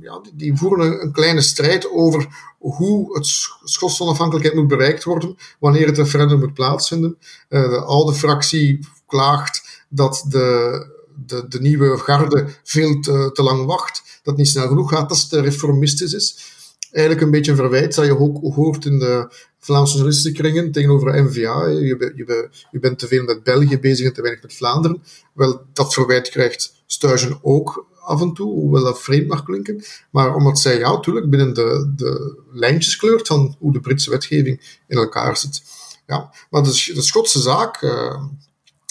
ja, 0.06 0.22
die 0.34 0.56
voeren 0.56 1.02
een, 1.02 1.12
kleine 1.12 1.42
strijd 1.42 1.92
over 1.92 2.28
hoe 2.58 3.16
het 3.16 3.26
Schotse 3.64 4.04
onafhankelijkheid 4.04 4.58
moet 4.58 4.68
bereikt 4.68 5.04
worden 5.04 5.38
wanneer 5.60 5.88
het 5.88 5.98
referendum 5.98 6.40
moet 6.40 6.54
plaatsvinden. 6.54 7.18
Uh, 7.50 7.70
de 7.70 7.80
oude 7.80 8.14
fractie 8.14 8.88
klaagt 9.08 9.84
dat 9.90 10.26
de, 10.30 10.88
de, 11.26 11.46
de 11.48 11.62
nieuwe 11.62 11.98
garde 11.98 12.48
veel 12.64 13.00
te, 13.00 13.44
lang 13.44 13.66
wacht, 13.66 14.20
dat 14.24 14.38
niet 14.38 14.48
snel 14.48 14.68
genoeg 14.68 14.90
gaat, 14.90 15.10
dat 15.10 15.28
het 15.30 15.32
reformistisch 15.32 16.14
is. 16.14 16.54
Eigenlijk 16.92 17.26
een 17.26 17.32
beetje 17.32 17.52
een 17.52 17.58
verwijt 17.58 17.96
dat 17.96 18.06
je 18.06 18.20
ook 18.20 18.56
hoort 18.56 18.86
in 18.86 19.00
de 19.00 19.34
Vlaamse 19.60 19.94
journalistenkringen 19.94 20.72
tegenover 20.72 21.24
NVA. 21.24 21.68
Je, 21.68 22.14
je, 22.16 22.50
je 22.72 22.80
bent 22.80 23.00
te 23.00 23.08
veel 23.08 23.24
met 23.24 23.44
België 23.44 23.80
bezig 23.80 24.06
en 24.06 24.14
te 24.14 24.22
weinig 24.22 24.44
met 24.44 24.54
Vlaanderen. 24.54 25.04
Wel, 25.34 25.62
dat 25.74 25.94
verwijt 25.94 26.30
krijgt 26.30 26.84
Stuizen 26.86 27.40
ook 27.42 27.95
af 28.06 28.22
en 28.22 28.34
toe, 28.34 28.54
hoewel 28.54 28.84
dat 28.84 29.02
vreemd 29.02 29.28
mag 29.28 29.44
klinken. 29.44 29.84
Maar 30.12 30.36
omdat 30.36 30.60
zij, 30.60 30.78
ja, 30.78 30.92
natuurlijk 30.92 31.30
binnen 31.30 31.54
de, 31.54 31.94
de 31.96 32.42
lijntjes 32.52 32.98
kleurt 32.98 33.28
van 33.28 33.56
hoe 33.60 33.74
de 33.74 33.80
Britse 33.80 34.10
wetgeving 34.10 34.82
in 34.88 34.98
elkaar 34.98 35.38
zit. 35.38 35.64
Ja, 36.08 36.34
maar 36.50 36.64
de, 36.64 36.92
de 36.94 37.02
Schotse 37.02 37.40
zaak 37.40 37.82
uh, 37.82 38.24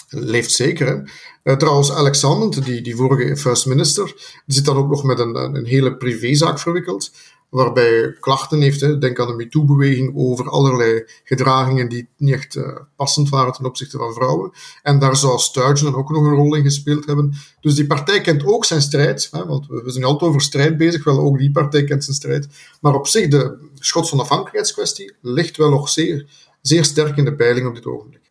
leeft 0.09 0.50
zeker. 0.50 1.12
Uh, 1.44 1.57
trouwens, 1.57 1.92
Alexander, 1.92 2.64
die, 2.64 2.81
die 2.83 2.96
vorige 2.96 3.37
first 3.37 3.66
minister, 3.66 4.05
die 4.46 4.55
zit 4.55 4.64
dan 4.64 4.77
ook 4.77 4.88
nog 4.88 5.05
met 5.05 5.18
een, 5.18 5.35
een 5.35 5.66
hele 5.66 5.96
privézaak 5.96 6.59
verwikkeld 6.59 7.12
waarbij 7.54 8.16
klachten 8.20 8.60
heeft. 8.60 9.00
Denk 9.00 9.20
aan 9.20 9.26
de 9.26 9.34
MeToo-beweging 9.34 10.12
over 10.16 10.48
allerlei 10.48 11.04
gedragingen 11.24 11.88
die 11.88 12.08
niet 12.16 12.34
echt 12.34 12.54
uh, 12.54 12.76
passend 12.96 13.28
waren 13.28 13.52
ten 13.52 13.64
opzichte 13.64 13.98
van 13.98 14.14
vrouwen. 14.14 14.52
En 14.82 14.98
daar 14.98 15.16
zou 15.16 15.38
Sturgeon 15.38 15.94
ook 15.94 16.10
nog 16.10 16.24
een 16.24 16.34
rol 16.34 16.54
in 16.54 16.62
gespeeld 16.62 17.06
hebben. 17.06 17.34
Dus 17.60 17.74
die 17.74 17.86
partij 17.86 18.20
kent 18.20 18.46
ook 18.46 18.64
zijn 18.64 18.82
strijd, 18.82 19.28
hè, 19.30 19.46
want 19.46 19.66
we 19.66 19.90
zijn 19.90 20.04
altijd 20.04 20.30
over 20.30 20.40
strijd 20.40 20.76
bezig, 20.76 21.04
wel 21.04 21.18
ook 21.18 21.38
die 21.38 21.50
partij 21.50 21.84
kent 21.84 22.04
zijn 22.04 22.16
strijd. 22.16 22.48
Maar 22.80 22.94
op 22.94 23.06
zich, 23.06 23.28
de 23.28 23.56
Schotse 23.74 24.14
onafhankelijkheidskwestie 24.14 25.12
ligt 25.20 25.56
wel 25.56 25.70
nog 25.70 25.88
zeer, 25.88 26.26
zeer 26.60 26.84
sterk 26.84 27.16
in 27.16 27.24
de 27.24 27.34
peiling 27.34 27.66
op 27.66 27.74
dit 27.74 27.86
ogenblik. 27.86 28.23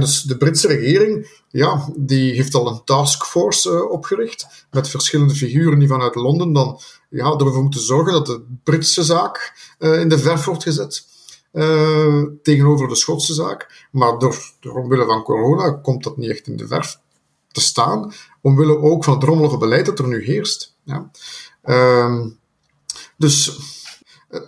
Dus 0.00 0.22
de 0.22 0.36
Britse 0.36 0.66
regering, 0.66 1.40
ja, 1.48 1.88
die 1.96 2.32
heeft 2.32 2.54
al 2.54 2.68
een 2.68 2.84
taskforce 2.84 3.70
uh, 3.70 3.90
opgericht 3.90 4.66
met 4.70 4.88
verschillende 4.88 5.34
figuren 5.34 5.78
die 5.78 5.88
vanuit 5.88 6.14
Londen 6.14 6.52
dan 6.52 6.80
ja, 7.10 7.32
ervoor 7.32 7.62
moeten 7.62 7.80
zorgen 7.80 8.12
dat 8.12 8.26
de 8.26 8.44
Britse 8.62 9.02
zaak 9.02 9.52
uh, 9.78 10.00
in 10.00 10.08
de 10.08 10.18
verf 10.18 10.44
wordt 10.44 10.62
gezet. 10.62 11.06
Uh, 11.52 12.22
tegenover 12.42 12.88
de 12.88 12.94
Schotse 12.94 13.34
zaak. 13.34 13.86
Maar 13.92 14.18
door, 14.18 14.52
door 14.60 14.74
omwille 14.74 15.04
van 15.04 15.22
corona 15.22 15.70
komt 15.70 16.04
dat 16.04 16.16
niet 16.16 16.30
echt 16.30 16.46
in 16.46 16.56
de 16.56 16.66
verf 16.66 16.98
te 17.52 17.60
staan. 17.60 18.12
Omwille 18.40 18.78
ook 18.78 19.04
van 19.04 19.14
het 19.14 19.22
rommelige 19.22 19.56
beleid 19.56 19.86
dat 19.86 19.98
er 19.98 20.08
nu 20.08 20.24
heerst. 20.24 20.76
Ja. 20.82 21.10
Uh, 21.64 22.26
dus 23.16 23.58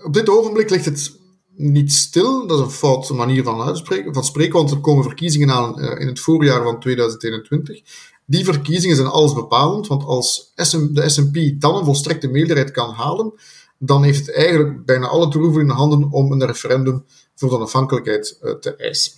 op 0.03 0.13
dit 0.13 0.29
ogenblik 0.29 0.71
ligt 0.71 0.85
het 0.85 1.19
niet 1.57 1.93
stil. 1.93 2.47
Dat 2.47 2.59
is 2.59 2.65
een 2.65 2.71
foute 2.71 3.15
manier 3.15 3.43
van 3.43 3.63
uitspreken, 3.63 4.15
van 4.15 4.25
spreken, 4.25 4.53
want 4.53 4.71
er 4.71 4.81
komen 4.81 5.03
verkiezingen 5.03 5.51
aan 5.51 5.81
uh, 5.81 6.01
in 6.01 6.07
het 6.07 6.21
voorjaar 6.21 6.63
van 6.63 6.81
2021. 6.81 7.81
Die 8.25 8.45
verkiezingen 8.45 8.97
zijn 8.97 9.09
alles 9.09 9.35
bepalend, 9.35 9.87
want 9.87 10.05
als 10.05 10.53
SM, 10.55 10.93
de 10.93 11.09
S&P 11.09 11.61
dan 11.61 11.77
een 11.77 11.85
volstrekte 11.85 12.29
meerderheid 12.29 12.71
kan 12.71 12.91
halen, 12.91 13.33
dan 13.79 14.03
heeft 14.03 14.27
het 14.27 14.35
eigenlijk 14.35 14.85
bijna 14.85 15.07
alle 15.07 15.29
troeven 15.29 15.61
in 15.61 15.67
de 15.67 15.73
handen 15.73 16.11
om 16.11 16.33
een 16.33 16.47
referendum 16.47 17.05
voor 17.35 17.49
de 17.49 17.57
onafhankelijkheid 17.57 18.39
uh, 18.43 18.53
te 18.53 18.77
eisen. 18.77 19.13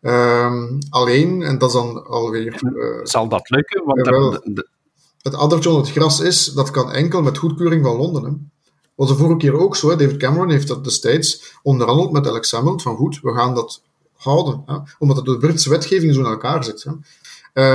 Um, 0.00 0.78
alleen, 0.90 1.42
en 1.42 1.58
dat 1.58 1.68
is 1.68 1.74
dan 1.74 2.06
alweer... 2.06 2.60
Uh, 2.62 3.04
Zal 3.04 3.28
dat 3.28 3.50
lukken? 3.50 3.84
Want. 3.84 4.62
Het 5.20 5.34
addertje 5.34 5.68
onder 5.68 5.84
het 5.84 5.92
gras 5.92 6.20
is, 6.20 6.44
dat 6.46 6.70
kan 6.70 6.92
enkel 6.92 7.22
met 7.22 7.38
goedkeuring 7.38 7.84
van 7.84 7.96
Londen. 7.96 8.24
Hè 8.24 8.30
was 9.00 9.08
de 9.08 9.16
vorige 9.16 9.36
keer 9.36 9.58
ook 9.58 9.76
zo. 9.76 9.88
Hè. 9.88 9.96
David 9.96 10.16
Cameron 10.16 10.50
heeft 10.50 10.68
dat 10.68 10.84
destijds 10.84 11.54
onderhandeld 11.62 12.12
met 12.12 12.26
Alex 12.26 12.48
Salmond 12.48 12.82
van 12.82 12.96
goed, 12.96 13.20
we 13.22 13.34
gaan 13.34 13.54
dat 13.54 13.82
houden. 14.16 14.62
Hè, 14.66 14.76
omdat 14.98 15.16
het 15.16 15.26
door 15.26 15.40
de 15.40 15.46
Britse 15.46 15.70
wetgeving 15.70 16.14
zo 16.14 16.20
in 16.20 16.26
elkaar 16.26 16.64
zit. 16.64 16.82
Hè. 16.84 16.92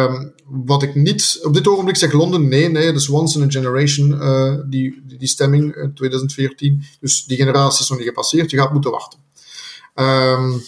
Um, 0.03 0.33
wat 0.45 0.83
ik 0.83 0.95
niet, 0.95 1.39
op 1.43 1.53
dit 1.53 1.67
ogenblik 1.67 1.95
zeg 1.95 2.11
Londen, 2.11 2.47
nee, 2.47 2.69
nee, 2.69 2.93
dus 2.93 3.09
once 3.09 3.39
in 3.39 3.45
a 3.45 3.49
generation, 3.49 4.11
uh, 4.11 4.55
die, 4.69 5.03
die 5.05 5.27
stemming 5.27 5.75
in 5.75 5.93
2014. 5.93 6.83
Dus 6.99 7.25
die 7.25 7.37
generatie 7.37 7.81
is 7.81 7.89
nog 7.89 7.97
niet 7.97 8.07
gepasseerd, 8.07 8.51
je 8.51 8.57
gaat 8.57 8.71
moeten 8.71 8.91
wachten. 8.91 9.19
Um, 9.95 10.61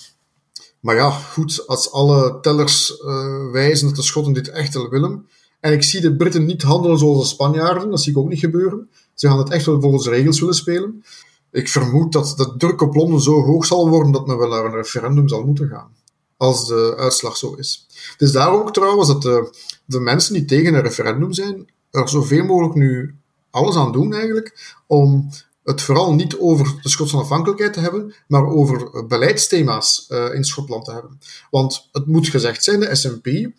maar 0.79 0.95
ja, 0.95 1.09
goed, 1.09 1.67
als 1.67 1.91
alle 1.91 2.39
tellers 2.41 3.01
uh, 3.05 3.51
wijzen 3.51 3.87
dat 3.87 3.95
de 3.95 4.01
Schotten 4.01 4.33
dit 4.33 4.49
echt 4.49 4.89
willen, 4.89 5.27
en 5.59 5.73
ik 5.73 5.83
zie 5.83 6.01
de 6.01 6.15
Britten 6.15 6.45
niet 6.45 6.61
handelen 6.61 6.97
zoals 6.97 7.19
de 7.19 7.33
Spanjaarden, 7.33 7.89
dat 7.89 8.01
zie 8.01 8.11
ik 8.11 8.17
ook 8.17 8.29
niet 8.29 8.39
gebeuren. 8.39 8.89
Ze 9.19 9.27
gaan 9.27 9.37
het 9.37 9.49
echt 9.49 9.65
wel 9.65 9.81
volgens 9.81 10.03
de 10.03 10.09
regels 10.09 10.39
willen 10.39 10.55
spelen. 10.55 11.03
Ik 11.51 11.69
vermoed 11.69 12.11
dat 12.11 12.33
de 12.37 12.53
druk 12.57 12.81
op 12.81 12.95
Londen 12.95 13.21
zo 13.21 13.43
hoog 13.43 13.65
zal 13.65 13.89
worden 13.89 14.11
dat 14.11 14.27
men 14.27 14.37
wel 14.37 14.49
naar 14.49 14.65
een 14.65 14.75
referendum 14.75 15.27
zal 15.27 15.45
moeten 15.45 15.67
gaan. 15.67 15.95
Als 16.37 16.67
de 16.67 16.93
uitslag 16.97 17.37
zo 17.37 17.53
is. 17.53 17.87
Het 18.11 18.21
is 18.21 18.31
daarom 18.31 18.59
ook 18.59 18.73
trouwens 18.73 19.07
dat 19.07 19.21
de, 19.21 19.57
de 19.85 19.99
mensen 19.99 20.33
die 20.33 20.45
tegen 20.45 20.73
een 20.73 20.81
referendum 20.81 21.33
zijn, 21.33 21.67
er 21.91 22.09
zoveel 22.09 22.45
mogelijk 22.45 22.75
nu 22.75 23.15
alles 23.49 23.75
aan 23.75 23.91
doen 23.91 24.13
eigenlijk 24.13 24.75
om 24.87 25.29
het 25.63 25.81
vooral 25.81 26.13
niet 26.13 26.37
over 26.37 26.79
de 26.81 26.89
Schotse 26.89 27.15
onafhankelijkheid 27.15 27.73
te 27.73 27.79
hebben, 27.79 28.13
maar 28.27 28.45
over 28.45 29.07
beleidsthema's 29.07 30.05
uh, 30.09 30.33
in 30.33 30.43
Schotland 30.43 30.85
te 30.85 30.91
hebben. 30.91 31.19
Want 31.51 31.89
het 31.91 32.05
moet 32.05 32.27
gezegd 32.27 32.63
zijn, 32.63 32.79
de 32.79 32.95
SNP, 32.95 33.51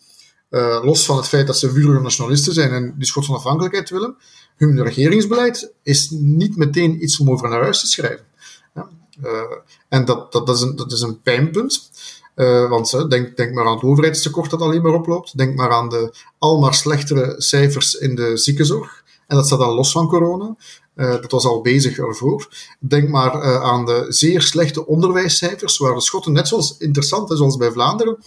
uh, 0.49 0.79
los 0.83 1.05
van 1.05 1.17
het 1.17 1.27
feit 1.27 1.47
dat 1.47 1.57
ze 1.57 1.71
vurige 1.71 2.01
nationalisten 2.01 2.53
zijn 2.53 2.71
en 2.71 2.93
die 2.97 3.07
Schotse 3.07 3.31
onafhankelijkheid 3.31 3.89
willen, 3.89 4.15
hun 4.55 4.83
regeringsbeleid 4.83 5.73
is 5.83 6.09
niet 6.09 6.55
meteen 6.55 7.03
iets 7.03 7.19
om 7.19 7.29
over 7.29 7.49
naar 7.49 7.61
huis 7.61 7.79
te 7.79 7.87
schrijven. 7.87 8.25
Uh, 9.23 9.41
en 9.89 10.05
dat, 10.05 10.31
dat, 10.31 10.49
is 10.49 10.61
een, 10.61 10.75
dat 10.75 10.91
is 10.91 11.01
een 11.01 11.21
pijnpunt. 11.21 11.91
Uh, 12.35 12.69
want 12.69 13.09
denk, 13.09 13.37
denk 13.37 13.53
maar 13.53 13.65
aan 13.65 13.73
het 13.73 13.83
overheidstekort 13.83 14.49
dat 14.49 14.61
alleen 14.61 14.81
maar 14.81 14.93
oploopt. 14.93 15.37
Denk 15.37 15.55
maar 15.55 15.71
aan 15.71 15.89
de 15.89 16.13
al 16.37 16.59
maar 16.59 16.73
slechtere 16.73 17.35
cijfers 17.37 17.93
in 17.93 18.15
de 18.15 18.37
ziekenzorg. 18.37 19.03
En 19.27 19.35
dat 19.35 19.45
staat 19.45 19.59
al 19.59 19.75
los 19.75 19.91
van 19.91 20.07
corona. 20.07 20.55
Dat 20.95 21.31
was 21.31 21.45
al 21.45 21.61
bezig 21.61 21.97
ervoor. 21.97 22.47
Denk 22.79 23.09
maar 23.09 23.61
aan 23.61 23.85
de 23.85 24.05
zeer 24.09 24.41
slechte 24.41 24.85
onderwijscijfers, 24.85 25.77
waar 25.77 25.93
de 25.93 26.01
Schotten, 26.01 26.31
net 26.31 26.47
zoals 26.47 26.77
interessant, 26.77 27.37
zoals 27.37 27.57
bij 27.57 27.71
Vlaanderen, 27.71 28.17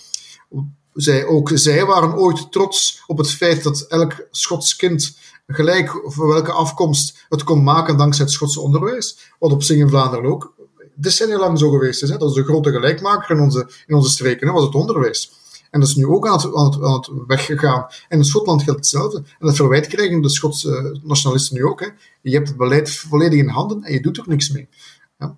zij, 0.94 1.26
ook 1.26 1.50
zij 1.54 1.86
waren 1.86 2.18
ooit 2.18 2.52
trots 2.52 3.02
op 3.06 3.18
het 3.18 3.30
feit 3.30 3.62
dat 3.62 3.80
elk 3.80 4.26
Schots 4.30 4.76
kind, 4.76 5.16
gelijk 5.46 6.00
voor 6.04 6.28
welke 6.28 6.52
afkomst, 6.52 7.24
het 7.28 7.44
kon 7.44 7.62
maken 7.62 7.96
dankzij 7.96 8.24
het 8.24 8.34
Schotse 8.34 8.60
onderwijs. 8.60 9.18
Wat 9.38 9.52
op 9.52 9.62
zich 9.62 9.78
in 9.78 9.88
Vlaanderen 9.88 10.30
ook 10.30 10.54
decennia 10.94 11.38
lang 11.38 11.58
zo 11.58 11.70
geweest 11.70 12.02
is. 12.02 12.08
Hè. 12.08 12.16
Dat 12.16 12.28
is 12.28 12.34
de 12.34 12.44
grote 12.44 12.70
gelijkmaker 12.70 13.36
in 13.36 13.42
onze, 13.42 13.70
in 13.86 13.94
onze 13.94 14.10
streken, 14.10 14.52
was 14.52 14.64
het 14.64 14.74
onderwijs. 14.74 15.32
En 15.70 15.80
dat 15.80 15.88
is 15.88 15.94
nu 15.94 16.06
ook 16.06 16.26
aan 16.26 16.32
het, 16.32 16.54
aan 16.54 16.64
het, 16.64 16.82
aan 16.82 16.94
het 16.94 17.10
weggegaan. 17.26 17.86
En 18.08 18.18
in 18.18 18.24
Schotland 18.24 18.62
geldt 18.62 18.78
hetzelfde. 18.78 19.16
En 19.16 19.46
dat 19.46 19.56
verwijt 19.56 19.86
krijgen 19.86 20.20
de 20.20 20.28
Schotse 20.28 21.00
nationalisten 21.02 21.56
nu 21.56 21.64
ook. 21.64 21.80
Hè. 21.80 21.88
Je 22.22 22.34
hebt 22.34 22.48
het 22.48 22.56
beleid 22.56 22.90
volledig 22.90 23.38
in 23.38 23.48
handen 23.48 23.82
en 23.82 23.92
je 23.92 24.00
doet 24.00 24.18
er 24.18 24.24
niks 24.26 24.50
mee. 24.50 24.68
Ja. 25.18 25.36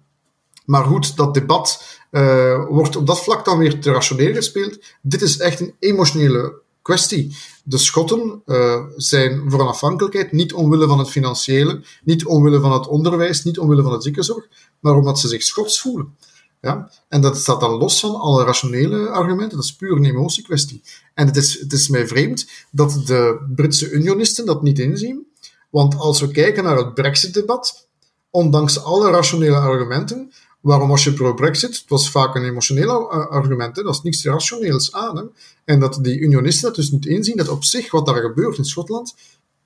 Maar 0.64 0.84
goed, 0.84 1.16
dat 1.16 1.34
debat 1.34 2.00
uh, 2.14 2.64
wordt 2.68 2.96
op 2.96 3.06
dat 3.06 3.22
vlak 3.22 3.44
dan 3.44 3.58
weer 3.58 3.80
te 3.80 3.92
rationeel 3.92 4.34
gespeeld. 4.34 4.78
Dit 5.02 5.22
is 5.22 5.38
echt 5.38 5.60
een 5.60 5.74
emotionele 5.78 6.62
kwestie. 6.82 7.36
De 7.64 7.78
Schotten 7.78 8.42
uh, 8.46 8.82
zijn 8.96 9.50
voor 9.50 9.60
een 9.60 9.66
afhankelijkheid 9.66 10.32
niet 10.32 10.52
omwille 10.52 10.86
van 10.86 10.98
het 10.98 11.10
financiële, 11.10 11.82
niet 12.04 12.26
omwille 12.26 12.60
van 12.60 12.72
het 12.72 12.86
onderwijs, 12.86 13.44
niet 13.44 13.58
omwille 13.58 13.82
van 13.82 13.92
het 13.92 14.02
ziekenzorg, 14.02 14.48
maar 14.80 14.94
omdat 14.94 15.18
ze 15.18 15.28
zich 15.28 15.42
Schots 15.42 15.80
voelen. 15.80 16.16
Ja? 16.60 16.90
En 17.08 17.20
dat 17.20 17.36
staat 17.36 17.60
dan 17.60 17.70
los 17.70 18.00
van 18.00 18.14
alle 18.14 18.44
rationele 18.44 19.08
argumenten, 19.08 19.56
dat 19.56 19.66
is 19.66 19.76
puur 19.76 19.96
een 19.96 20.04
emotiekwestie. 20.04 20.82
En 21.14 21.26
het 21.26 21.36
is, 21.36 21.60
het 21.60 21.72
is 21.72 21.88
mij 21.88 22.06
vreemd 22.06 22.48
dat 22.70 23.02
de 23.06 23.46
Britse 23.54 23.90
unionisten 23.90 24.46
dat 24.46 24.62
niet 24.62 24.78
inzien, 24.78 25.26
want 25.70 25.98
als 25.98 26.20
we 26.20 26.30
kijken 26.30 26.64
naar 26.64 26.76
het 26.76 26.94
Brexit-debat, 26.94 27.88
ondanks 28.30 28.82
alle 28.82 29.10
rationele 29.10 29.56
argumenten, 29.56 30.32
waarom 30.64 30.88
was 30.88 31.04
je 31.04 31.12
pro-Brexit? 31.12 31.76
Het 31.76 31.88
was 31.88 32.10
vaak 32.10 32.34
een 32.34 32.44
emotioneel 32.44 33.10
argument, 33.10 33.76
hè? 33.76 33.82
dat 33.82 33.94
is 33.94 34.02
niks 34.02 34.24
rationeels 34.24 34.92
aan. 34.92 35.30
En 35.64 35.80
dat 35.80 35.98
die 36.02 36.18
unionisten 36.18 36.66
dat 36.66 36.74
dus 36.76 36.90
niet 36.90 37.06
inzien, 37.06 37.36
dat 37.36 37.48
op 37.48 37.64
zich 37.64 37.90
wat 37.90 38.06
daar 38.06 38.20
gebeurt 38.20 38.58
in 38.58 38.64
Schotland 38.64 39.14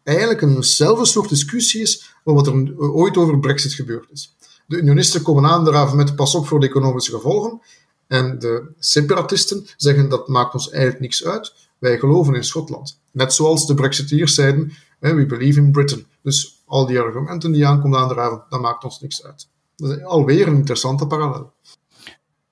eigenlijk 0.08 0.42
eenzelfde 0.42 1.04
soort 1.04 1.28
discussie 1.28 1.80
is 1.80 2.14
wat 2.24 2.46
er 2.46 2.78
ooit 2.78 3.16
over 3.16 3.38
Brexit 3.38 3.72
gebeurd 3.72 4.10
is. 4.10 4.36
De 4.66 4.76
unionisten 4.76 5.22
komen 5.22 5.44
aandraven 5.44 5.96
met 5.96 6.16
pas 6.16 6.34
op 6.34 6.46
voor 6.46 6.60
de 6.60 6.66
economische 6.66 7.12
gevolgen. 7.12 7.60
En 8.06 8.38
de 8.38 8.70
separatisten 8.78 9.66
zeggen 9.76 10.08
dat 10.08 10.28
maakt 10.28 10.54
ons 10.54 10.70
eigenlijk 10.70 11.00
niks 11.00 11.24
uit. 11.24 11.54
Wij 11.78 11.98
geloven 11.98 12.34
in 12.34 12.44
Schotland. 12.44 13.00
Net 13.10 13.32
zoals 13.32 13.66
de 13.66 13.74
Brexiteers 13.74 14.34
zeiden, 14.34 14.72
we 14.98 15.26
believe 15.26 15.60
in 15.60 15.72
Britain. 15.72 16.06
Dus 16.22 16.62
al 16.66 16.86
die 16.86 17.00
argumenten 17.00 17.52
die 17.52 17.66
aankomen 17.66 17.98
aandraven, 17.98 18.42
dat 18.48 18.60
maakt 18.60 18.84
ons 18.84 19.00
niks 19.00 19.24
uit. 19.24 19.48
Dat 19.78 19.90
is 19.90 20.04
alweer 20.04 20.46
een 20.46 20.56
interessante 20.56 21.06
parallel. 21.06 21.52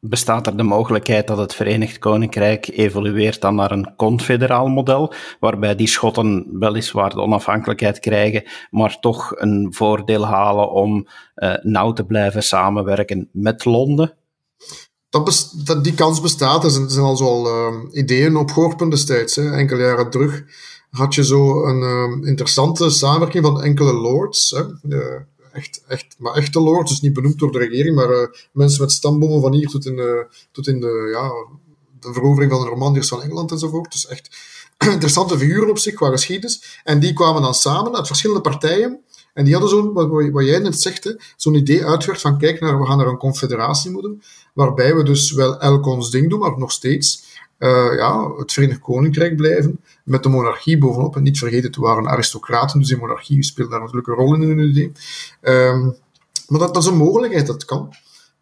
Bestaat 0.00 0.46
er 0.46 0.56
de 0.56 0.62
mogelijkheid 0.62 1.26
dat 1.26 1.38
het 1.38 1.54
Verenigd 1.54 1.98
Koninkrijk 1.98 2.68
evolueert 2.68 3.40
dan 3.40 3.54
naar 3.54 3.70
een 3.70 3.96
confederaal 3.96 4.66
model, 4.66 5.12
waarbij 5.40 5.74
die 5.74 5.86
Schotten 5.86 6.58
weliswaar 6.58 7.10
de 7.10 7.20
onafhankelijkheid 7.20 7.98
krijgen, 7.98 8.44
maar 8.70 9.00
toch 9.00 9.32
een 9.36 9.66
voordeel 9.70 10.26
halen 10.26 10.70
om 10.70 11.06
uh, 11.36 11.54
nauw 11.62 11.92
te 11.92 12.04
blijven 12.04 12.42
samenwerken 12.42 13.28
met 13.32 13.64
Londen? 13.64 14.16
Dat 15.08 15.52
dat, 15.64 15.84
die 15.84 15.94
kans 15.94 16.20
bestaat. 16.20 16.64
Er 16.64 16.70
zijn, 16.70 17.04
al 17.04 17.16
zo 17.16 17.46
uh, 17.46 17.74
ideeën 17.92 18.36
opgeworpen 18.36 18.90
destijds. 18.90 19.36
Hè. 19.36 19.50
Enkele 19.50 19.82
jaren 19.82 20.10
terug 20.10 20.44
had 20.90 21.14
je 21.14 21.24
zo 21.24 21.64
een 21.64 21.80
uh, 21.80 22.28
interessante 22.28 22.90
samenwerking 22.90 23.44
van 23.44 23.62
enkele 23.62 23.92
lords. 23.92 24.50
Hè 24.50 24.62
echt, 25.56 25.82
echt, 25.88 26.14
maar 26.18 26.34
echte 26.34 26.60
lords, 26.60 26.90
dus 26.90 27.00
niet 27.00 27.12
benoemd 27.12 27.38
door 27.38 27.52
de 27.52 27.58
regering, 27.58 27.96
maar 27.96 28.10
uh, 28.10 28.26
mensen 28.52 28.80
met 28.80 28.92
stambomen 28.92 29.40
van 29.40 29.52
hier 29.52 29.68
tot 29.68 29.86
in 29.86 29.96
de, 29.96 30.26
tot 30.52 30.66
in 30.66 30.80
de, 30.80 31.08
ja, 31.12 31.30
de 32.00 32.12
verovering 32.12 32.52
van 32.52 32.60
de 32.60 32.66
Normandiërs 32.66 33.08
van 33.08 33.22
Engeland 33.22 33.50
enzovoort. 33.50 33.92
Dus 33.92 34.06
echt 34.06 34.36
interessante 34.92 35.38
figuren 35.38 35.70
op 35.70 35.78
zich 35.78 35.94
qua 35.94 36.10
geschiedenis. 36.10 36.80
En 36.84 37.00
die 37.00 37.12
kwamen 37.12 37.42
dan 37.42 37.54
samen 37.54 37.96
uit 37.96 38.06
verschillende 38.06 38.42
partijen. 38.42 39.00
En 39.34 39.44
die 39.44 39.52
hadden 39.52 39.70
zo'n, 39.70 39.92
wat, 39.92 40.30
wat 40.30 40.44
jij 40.44 40.58
net 40.58 40.80
zegt, 40.80 41.16
zo'n 41.36 41.54
idee 41.54 41.86
uitgewerkt 41.86 42.22
van 42.22 42.38
kijk, 42.38 42.60
naar, 42.60 42.80
we 42.80 42.86
gaan 42.86 42.98
naar 42.98 43.06
een 43.06 43.18
confederatie 43.18 43.90
moeten, 43.90 44.22
waarbij 44.54 44.96
we 44.96 45.02
dus 45.02 45.32
wel 45.32 45.60
elk 45.60 45.86
ons 45.86 46.10
ding 46.10 46.30
doen, 46.30 46.38
maar 46.38 46.58
nog 46.58 46.72
steeds 46.72 47.24
uh, 47.58 47.96
ja, 47.96 48.32
het 48.36 48.52
Verenigd 48.52 48.80
Koninkrijk 48.80 49.36
blijven, 49.36 49.80
met 50.04 50.22
de 50.22 50.28
monarchie 50.28 50.78
bovenop. 50.78 51.16
En 51.16 51.22
niet 51.22 51.38
vergeten, 51.38 51.66
het 51.66 51.76
waren 51.76 52.08
aristocraten, 52.08 52.78
dus 52.78 52.88
die 52.88 52.96
monarchie 52.96 53.42
speelt 53.44 53.70
daar 53.70 53.80
natuurlijk 53.80 54.06
een 54.06 54.14
rol 54.14 54.34
in 54.34 54.42
hun 54.42 54.58
idee. 54.58 54.92
Um, 55.42 55.96
maar 56.48 56.60
dat, 56.60 56.76
is 56.76 56.86
een 56.86 56.96
mogelijkheid, 56.96 57.46
dat 57.46 57.64
kan. 57.64 57.94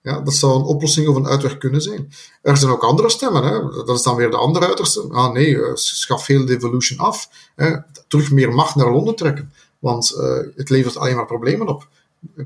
Ja, 0.03 0.21
dat 0.21 0.35
zou 0.35 0.55
een 0.55 0.65
oplossing 0.65 1.09
of 1.09 1.17
een 1.17 1.27
uitweg 1.27 1.59
kunnen 1.59 1.81
zijn. 1.81 2.13
Er 2.43 2.57
zijn 2.57 2.71
ook 2.71 2.83
andere 2.83 3.09
stemmen. 3.09 3.45
Hè. 3.45 3.85
Dat 3.85 3.97
is 3.97 4.03
dan 4.03 4.17
weer 4.17 4.31
de 4.31 4.37
andere 4.37 4.67
uiterste. 4.67 5.07
Ah 5.11 5.33
nee, 5.33 5.49
uh, 5.49 5.71
schaf 5.75 6.27
heel 6.27 6.47
devolution 6.47 6.99
af. 6.99 7.29
Hè. 7.55 7.77
Terug 8.09 8.31
meer 8.31 8.53
macht 8.53 8.75
naar 8.75 8.91
Londen 8.91 9.17
trekken. 9.17 9.53
Want 9.79 10.15
uh, 10.19 10.39
het 10.57 10.71
levert 10.71 10.97
alleen 10.97 11.17
maar 11.17 11.27
problemen 11.27 11.69
op. 11.69 11.89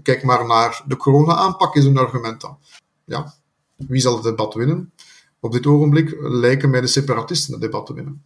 Kijk 0.03 0.23
maar 0.23 0.47
naar 0.47 0.83
de 0.87 0.97
corona-aanpak, 0.97 1.75
is 1.75 1.85
een 1.85 1.99
argument 1.99 2.41
dan. 2.41 2.59
Ja, 3.05 3.35
wie 3.77 4.01
zal 4.01 4.15
het 4.15 4.23
debat 4.23 4.55
winnen? 4.55 4.93
Op 5.41 5.53
dit 5.53 5.67
ogenblik 5.67 6.17
lijken 6.21 6.71
mij 6.71 6.81
de 6.81 6.87
separatisten 6.87 7.53
het 7.53 7.63
debat 7.63 7.87
te 7.87 7.95
winnen. 7.95 8.23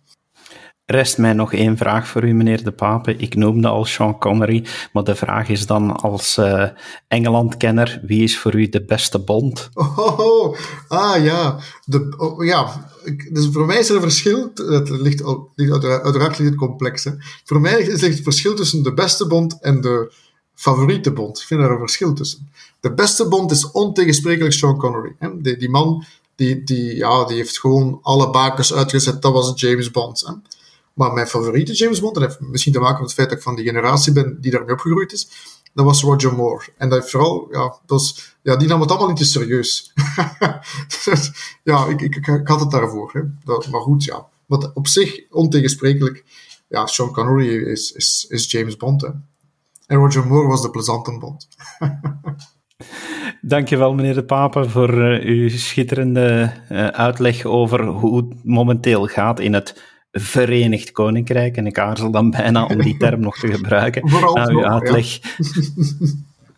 Rest 0.85 1.18
mij 1.18 1.33
nog 1.33 1.53
één 1.53 1.77
vraag 1.77 2.09
voor 2.09 2.25
u, 2.25 2.33
meneer 2.33 2.64
De 2.64 2.72
Pape. 2.72 3.16
Ik 3.16 3.35
noemde 3.35 3.68
al 3.68 3.85
Sean 3.85 4.18
Connery, 4.18 4.66
maar 4.92 5.05
de 5.05 5.14
vraag 5.14 5.48
is 5.48 5.66
dan 5.66 5.96
als 5.96 6.38
uh, 6.38 6.68
Engeland-kenner, 7.09 8.01
wie 8.07 8.22
is 8.22 8.38
voor 8.38 8.55
u 8.55 8.68
de 8.68 8.85
beste 8.85 9.18
bond? 9.18 9.68
Oh, 9.75 10.57
ah 10.88 11.25
ja, 11.25 11.59
de, 11.85 12.14
oh, 12.16 12.44
ja. 12.44 12.90
Dus 13.33 13.48
voor 13.53 13.66
mij 13.66 13.79
is 13.79 13.88
er 13.88 13.94
een 13.94 14.03
verschil, 14.03 14.51
het 14.55 14.88
ligt, 14.90 15.25
uiteraard 15.57 16.38
ligt 16.38 16.51
het 16.51 16.55
complex. 16.55 17.05
Hè. 17.05 17.11
Voor 17.44 17.61
mij 17.61 17.81
is 17.81 18.01
het 18.01 18.20
verschil 18.22 18.55
tussen 18.55 18.83
de 18.83 18.94
beste 18.94 19.27
bond 19.27 19.61
en 19.61 19.81
de 19.81 20.12
favoriete 20.55 21.12
bond. 21.12 21.38
Ik 21.38 21.46
vind 21.46 21.61
daar 21.61 21.70
een 21.70 21.79
verschil 21.79 22.12
tussen. 22.12 22.51
De 22.81 22.94
beste 22.94 23.29
bond 23.29 23.51
is 23.51 23.70
ontegensprekelijk 23.70 24.55
Sean 24.55 24.79
Connery. 24.79 25.14
Hè. 25.18 25.40
Die, 25.40 25.57
die 25.57 25.70
man 25.70 26.05
die, 26.35 26.64
die, 26.64 26.97
ja, 26.97 27.25
die 27.25 27.37
heeft 27.37 27.61
gewoon 27.61 27.99
alle 28.03 28.31
bakens 28.31 28.75
uitgezet. 28.75 29.23
Dat 29.23 29.33
was 29.33 29.61
James 29.61 29.90
Bond. 29.90 30.21
Hè. 30.27 30.33
Maar 30.95 31.12
mijn 31.12 31.27
favoriete 31.27 31.73
James 31.73 32.01
Bond, 32.01 32.14
dat 32.14 32.23
heeft 32.23 32.40
misschien 32.40 32.73
te 32.73 32.81
maken 32.81 33.01
met 33.01 33.07
het 33.07 33.14
feit 33.14 33.29
dat 33.29 33.38
ik 33.38 33.45
van 33.45 33.55
die 33.55 33.64
generatie 33.64 34.12
ben 34.12 34.40
die 34.40 34.51
daarmee 34.51 34.73
opgegroeid 34.73 35.12
is, 35.12 35.29
dat 35.75 35.85
was 35.85 36.03
Roger 36.03 36.35
Moore. 36.35 36.64
En 36.77 36.88
dat 36.88 37.11
vooral, 37.11 37.49
ja, 37.51 37.79
was, 37.87 38.35
ja, 38.42 38.57
die 38.57 38.68
nam 38.68 38.81
het 38.81 38.90
allemaal 38.90 39.09
niet 39.09 39.16
te 39.16 39.25
serieus. 39.25 39.92
ja, 41.71 41.87
ik, 41.87 42.01
ik, 42.01 42.27
ik, 42.27 42.49
had 42.49 42.61
het 42.61 42.71
daarvoor. 42.71 43.11
Hè. 43.12 43.21
Dat, 43.45 43.68
maar 43.68 43.81
goed, 43.81 44.05
ja. 44.05 44.27
Wat 44.47 44.73
op 44.75 44.87
zich 44.87 45.31
ontegensprekelijk, 45.31 46.25
ja, 46.68 46.87
Sean 46.87 47.12
Connery 47.12 47.62
is, 47.62 47.92
is, 47.92 48.27
is 48.29 48.51
James 48.51 48.77
Bond. 48.77 49.03
En 49.87 49.97
Roger 49.99 50.27
Moore 50.27 50.49
was 50.49 50.62
de 50.62 50.71
plezante 50.71 51.18
Bond. 51.18 51.49
Dankjewel, 53.40 53.95
meneer 53.95 54.14
De 54.14 54.25
Pape, 54.25 54.68
voor 54.68 54.95
uh, 54.95 55.25
uw 55.25 55.49
schitterende 55.49 56.53
uh, 56.73 56.87
uitleg 56.87 57.45
over 57.45 57.85
hoe 57.85 58.16
het 58.16 58.45
momenteel 58.45 59.07
gaat 59.07 59.40
in 59.40 59.53
het 59.53 59.83
Verenigd 60.12 60.92
Koninkrijk. 60.92 61.57
En 61.57 61.66
ik 61.66 61.79
aarzel 61.79 62.11
dan 62.11 62.31
bijna 62.31 62.64
om 62.64 62.83
die 62.83 62.97
term 62.97 63.21
nog 63.21 63.38
te 63.38 63.53
gebruiken 63.53 64.11
na 64.35 64.47
uw 64.47 64.64
uitleg. 64.64 65.18
Ja. 65.21 66.07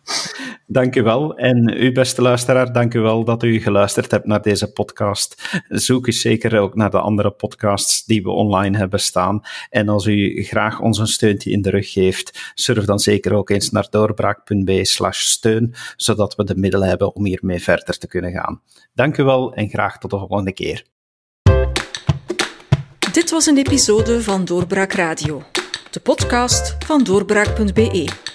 Dank 0.67 0.95
u 0.95 1.03
wel. 1.03 1.37
En 1.37 1.69
u, 1.83 1.91
beste 1.91 2.21
luisteraar, 2.21 2.73
dank 2.73 2.93
u 2.93 2.99
wel 2.99 3.23
dat 3.23 3.43
u 3.43 3.59
geluisterd 3.59 4.11
hebt 4.11 4.25
naar 4.25 4.41
deze 4.41 4.71
podcast. 4.71 5.61
Zoek 5.67 6.07
eens 6.07 6.21
zeker 6.21 6.59
ook 6.59 6.75
naar 6.75 6.89
de 6.89 6.99
andere 6.99 7.31
podcasts 7.31 8.05
die 8.05 8.23
we 8.23 8.29
online 8.29 8.77
hebben 8.77 8.99
staan. 8.99 9.41
En 9.69 9.89
als 9.89 10.05
u 10.05 10.43
graag 10.43 10.79
ons 10.79 10.97
een 10.97 11.07
steuntje 11.07 11.51
in 11.51 11.61
de 11.61 11.69
rug 11.69 11.91
geeft, 11.91 12.51
surf 12.53 12.85
dan 12.85 12.99
zeker 12.99 13.33
ook 13.33 13.49
eens 13.49 13.69
naar 13.69 13.87
doorbraak.be 13.89 14.85
slash 14.85 15.19
steun, 15.19 15.73
zodat 15.95 16.35
we 16.35 16.43
de 16.43 16.55
middelen 16.55 16.87
hebben 16.87 17.15
om 17.15 17.25
hiermee 17.25 17.59
verder 17.59 17.97
te 17.97 18.07
kunnen 18.07 18.31
gaan. 18.31 18.61
Dank 18.93 19.17
u 19.17 19.23
wel 19.23 19.53
en 19.53 19.69
graag 19.69 19.97
tot 19.97 20.11
de 20.11 20.17
volgende 20.17 20.53
keer. 20.53 20.85
Dit 23.11 23.31
was 23.31 23.45
een 23.45 23.57
episode 23.57 24.21
van 24.21 24.45
Doorbraak 24.45 24.93
Radio. 24.93 25.43
de 25.91 25.99
podcast 25.99 26.75
van 26.85 27.03
doorbraak.be. 27.03 28.34